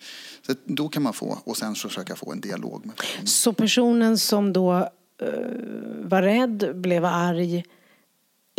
[0.47, 3.27] Så då kan man få, och sen försöka få en dialog med personen.
[3.27, 4.77] Så personen som då
[5.23, 5.29] eh,
[6.03, 7.65] var rädd, blev arg,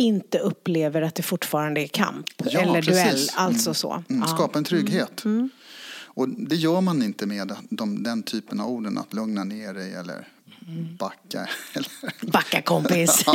[0.00, 2.94] inte upplever att det fortfarande är kamp Ja, eller precis.
[3.04, 3.28] duell.
[3.34, 4.02] Alltså så.
[4.10, 5.22] Mm, skapa en trygghet.
[6.12, 9.94] Och det gör man inte med de, den typen av orden, att lugna ner dig
[9.94, 10.28] eller
[10.98, 11.48] backa.
[11.74, 11.90] Eller,
[12.32, 13.22] Backa kompis.
[13.26, 13.34] ja.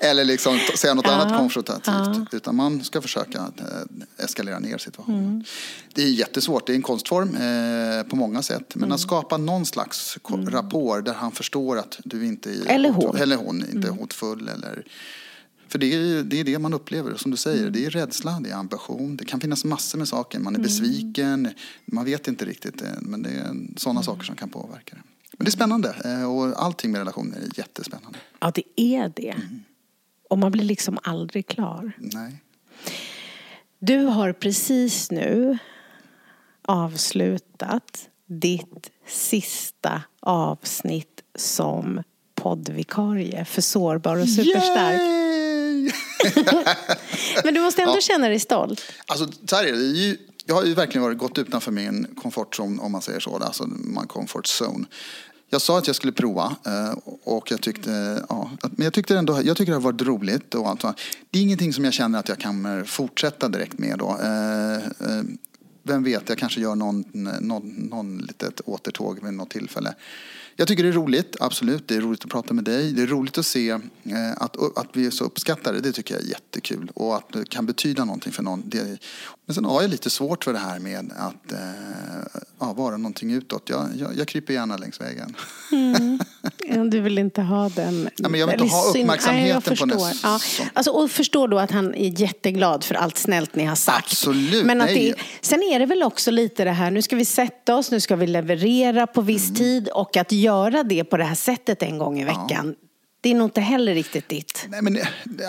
[0.00, 2.34] Eller liksom säga något annat konfrontativt.
[2.34, 5.24] Utan man ska försöka eh, eskalera ner situationen.
[5.24, 5.44] Mm.
[5.94, 8.74] Det är jättesvårt, det är en konstform eh, på många sätt.
[8.74, 8.94] Men Mm.
[8.94, 13.16] att skapa någon slags ko- rapport där han förstår att du inte är Eller hon.
[13.16, 13.98] eller hon inte Mm.
[13.98, 14.48] hotfull.
[14.48, 14.84] Eller,
[15.68, 17.60] för det är, det är det man upplever, som du säger.
[17.60, 17.72] Mm.
[17.72, 19.16] Det är rädsla, det är ambition.
[19.16, 20.38] Det kan finnas massor med saker.
[20.38, 21.48] Man är besviken,
[21.84, 22.82] man vet inte riktigt.
[22.82, 23.74] eh, Men det är Mm.
[23.76, 25.02] sådana saker som kan påverka det.
[25.38, 28.18] Men det är spännande eh, och allting med relationer är jättespännande.
[28.40, 29.34] Ja, det är det.
[30.30, 31.92] Och man blir liksom aldrig klar.
[31.98, 32.42] Nej.
[33.78, 35.58] Du har precis nu
[36.62, 42.02] avslutat ditt sista avsnitt som
[42.34, 45.00] poddvikarie för Sårbar och superstark.
[45.00, 45.47] Yay!
[47.44, 48.82] Men du måste ändå känna dig stolt.
[49.06, 49.78] Alltså, så här är det.
[49.78, 50.16] ju,
[50.46, 53.36] jag har ju verkligen varit gått utanför min komfortzon, om man säger så.
[53.36, 54.86] Alltså min comfort zone.
[55.50, 59.40] Jag sa att jag skulle prova eh, och jag tyckte, ja, men jag tyckte ändå,
[59.44, 60.84] jag tycker det har varit roligt och allt.
[61.30, 64.18] Det är ingenting som jag känner att jag kan eh, fortsätta direkt med då.
[64.22, 65.22] Eh,
[65.88, 67.04] Vem vet, jag kanske gör någon,
[67.40, 69.94] någon, någon litet återtåg vid något tillfälle.
[70.60, 71.88] Jag tycker det är roligt, absolut.
[71.88, 72.92] Det är roligt att prata med dig.
[72.92, 73.80] Det är roligt att se eh,
[74.36, 75.80] att, att vi är så uppskattade.
[75.80, 76.90] Det tycker jag är jättekul.
[76.94, 78.62] Och att det kan betyda någonting för någon.
[78.66, 78.98] Det,
[79.48, 81.58] men sen har jag lite svårt för det här med att eh,
[82.60, 83.62] ja, vara någonting utåt.
[83.70, 85.34] Jag, jag, jag kryper gärna längs vägen.
[85.72, 86.90] Mm.
[86.90, 88.08] Du vill inte ha den...
[88.16, 90.66] Ja, men jag vill inte ha uppmärksamheten Nej, jag på näs- Ja.
[90.72, 93.98] Alltså, och förstår då att han är jätteglad för allt snällt ni har sagt.
[94.10, 97.24] Absolut, Men att det, sen är det väl också lite det här, nu ska vi
[97.24, 99.54] sätta oss, nu ska vi leverera på viss Mm.
[99.56, 102.74] tid och att göra det på det här sättet en gång i veckan.
[103.20, 104.66] Det är nog inte heller riktigt ditt.
[104.68, 104.98] Nej, men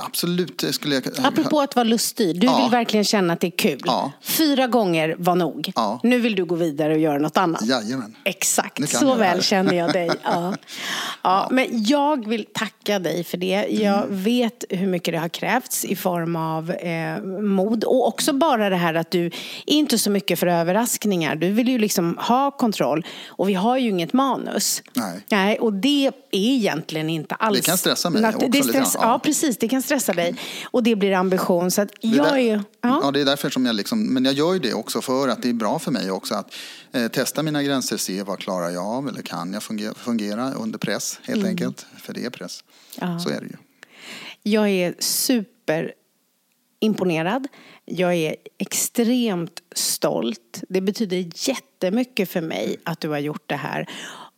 [0.05, 1.03] absolut det skulle jag...
[1.23, 2.57] Apropå att vara lustig, du Ja.
[2.61, 3.81] vill verkligen känna att det är kul.
[3.85, 4.11] Ja.
[4.21, 5.71] Fyra gånger var nog.
[5.75, 5.99] Ja.
[6.03, 7.65] Nu vill du gå vidare och göra något annat.
[7.65, 8.15] Jajamän.
[8.23, 10.09] Exakt, så väl känner jag dig.
[10.23, 10.55] Ja.
[11.23, 13.65] Ja, men jag vill tacka dig för det.
[13.69, 14.23] Jag Mm.
[14.23, 17.83] vet hur mycket det har krävts i form av eh, mod.
[17.83, 19.31] Och också bara det här att du är
[19.65, 21.35] inte så mycket för överraskningar.
[21.35, 23.05] Du vill ju liksom ha kontroll.
[23.27, 24.83] Och vi har ju inget manus.
[24.93, 25.19] Nej.
[25.29, 27.57] Nej och det är egentligen inte alls...
[27.59, 28.99] Det kan stressa mig också det stress, ja.
[29.03, 29.19] ja.
[29.19, 29.57] precis.
[29.57, 30.35] Det kan stressa dig.
[30.71, 31.71] Och det blir ambition.
[31.71, 32.59] Så att Det är jag där- är ju...
[32.81, 32.99] ja.
[33.03, 33.11] Ja.
[33.11, 35.49] det är därför som jag liksom, men jag gör ju det också för att det
[35.49, 36.53] är bra för mig också att
[37.11, 41.19] testa mina gränser, se vad klarar jag av eller kan jag fungera, fungera under press
[41.23, 41.49] helt Mm.
[41.49, 41.85] enkelt.
[41.97, 42.63] För det är press.
[43.23, 43.55] Så är det ju.
[44.43, 45.93] Jag är super
[46.79, 47.47] imponerad.
[47.85, 50.63] Jag är extremt stolt.
[50.69, 53.89] Det betyder jättemycket för mig att du har gjort det här.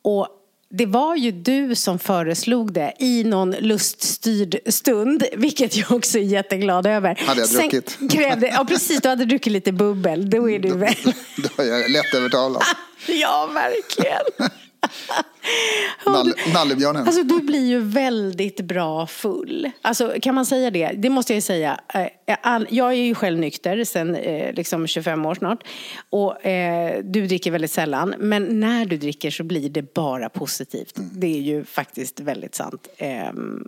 [0.01, 0.27] Och
[0.73, 6.23] det var ju du som föreslog det i någon luststyrd stund, vilket jag också är
[6.23, 7.15] jätteglad över.
[7.27, 7.97] Hade jag Sen druckit?
[8.11, 9.01] Krävde, ja, precis.
[9.01, 10.29] Du hade druckit lite bubbel.
[10.29, 10.95] Då är du väl...
[11.37, 12.63] Då är jag lätt övertalad.
[13.07, 14.51] Ja, verkligen.
[16.05, 17.05] Nalle, nallebjörnen.
[17.07, 19.71] Alltså du blir ju väldigt bra full.
[19.81, 20.91] Alltså kan man säga det?
[20.97, 21.79] Det måste jag ju säga.
[21.93, 25.63] Eh, all- Jag är ju själv nykter sedan eh, liksom 25 år snart.
[26.09, 28.15] Och eh, du dricker väldigt sällan.
[28.19, 30.97] Men när du dricker så blir det bara positivt.
[30.97, 31.09] Mm.
[31.13, 32.87] Det är ju faktiskt väldigt sant.
[32.97, 33.63] Ehm,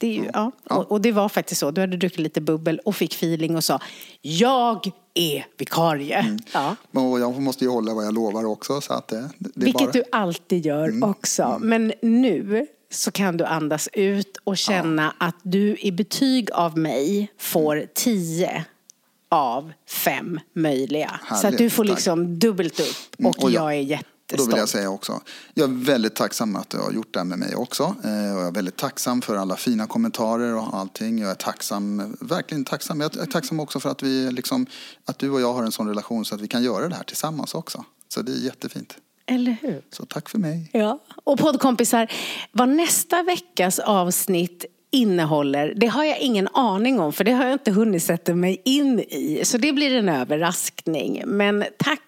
[0.00, 0.52] det ju, ja.
[0.64, 1.70] Och, och det var faktiskt så.
[1.70, 3.80] Du hade druckit lite bubbel och fick feeling och sa
[4.20, 6.16] Jag är vikarie.
[6.18, 6.38] Mm.
[6.52, 6.76] Ja.
[6.90, 8.80] Och jag måste ju hålla vad jag lovar också.
[8.80, 9.90] Så att det, det Vilket bara...
[9.92, 11.58] du alltid gör också.
[11.60, 17.32] Men nu så kan du andas ut och känna att du i betyg av mig
[17.38, 18.64] får 10
[19.30, 21.20] av fem möjliga.
[21.28, 21.90] så att Härligt, du får tack.
[21.94, 22.86] liksom dubbelt upp
[23.18, 23.80] och, Mm, och jag är
[24.32, 25.20] Och då vill jag säga också,
[25.54, 27.82] jag är väldigt tacksam att du har gjort det här med mig också.
[27.82, 31.18] Eh, Och jag är väldigt tacksam för alla fina kommentarer och allting.
[31.18, 33.00] Jag är tacksam, verkligen tacksam.
[33.00, 34.66] Jag är tacksam också för att, vi liksom,
[35.04, 37.04] att du och jag har en sån relation så att vi kan göra det här
[37.04, 37.84] tillsammans också.
[38.08, 38.96] Så det är jättefint.
[39.26, 39.82] Eller hur?
[39.90, 40.70] Så tack för mig.
[40.72, 40.98] Ja.
[41.24, 42.12] Och poddkompisar,
[42.52, 47.52] vad nästa veckas avsnitt innehåller, det har jag ingen aning om för det har jag
[47.52, 49.40] inte hunnit sätta mig in i.
[49.44, 51.22] Så det blir en överraskning.
[51.26, 52.07] Men tack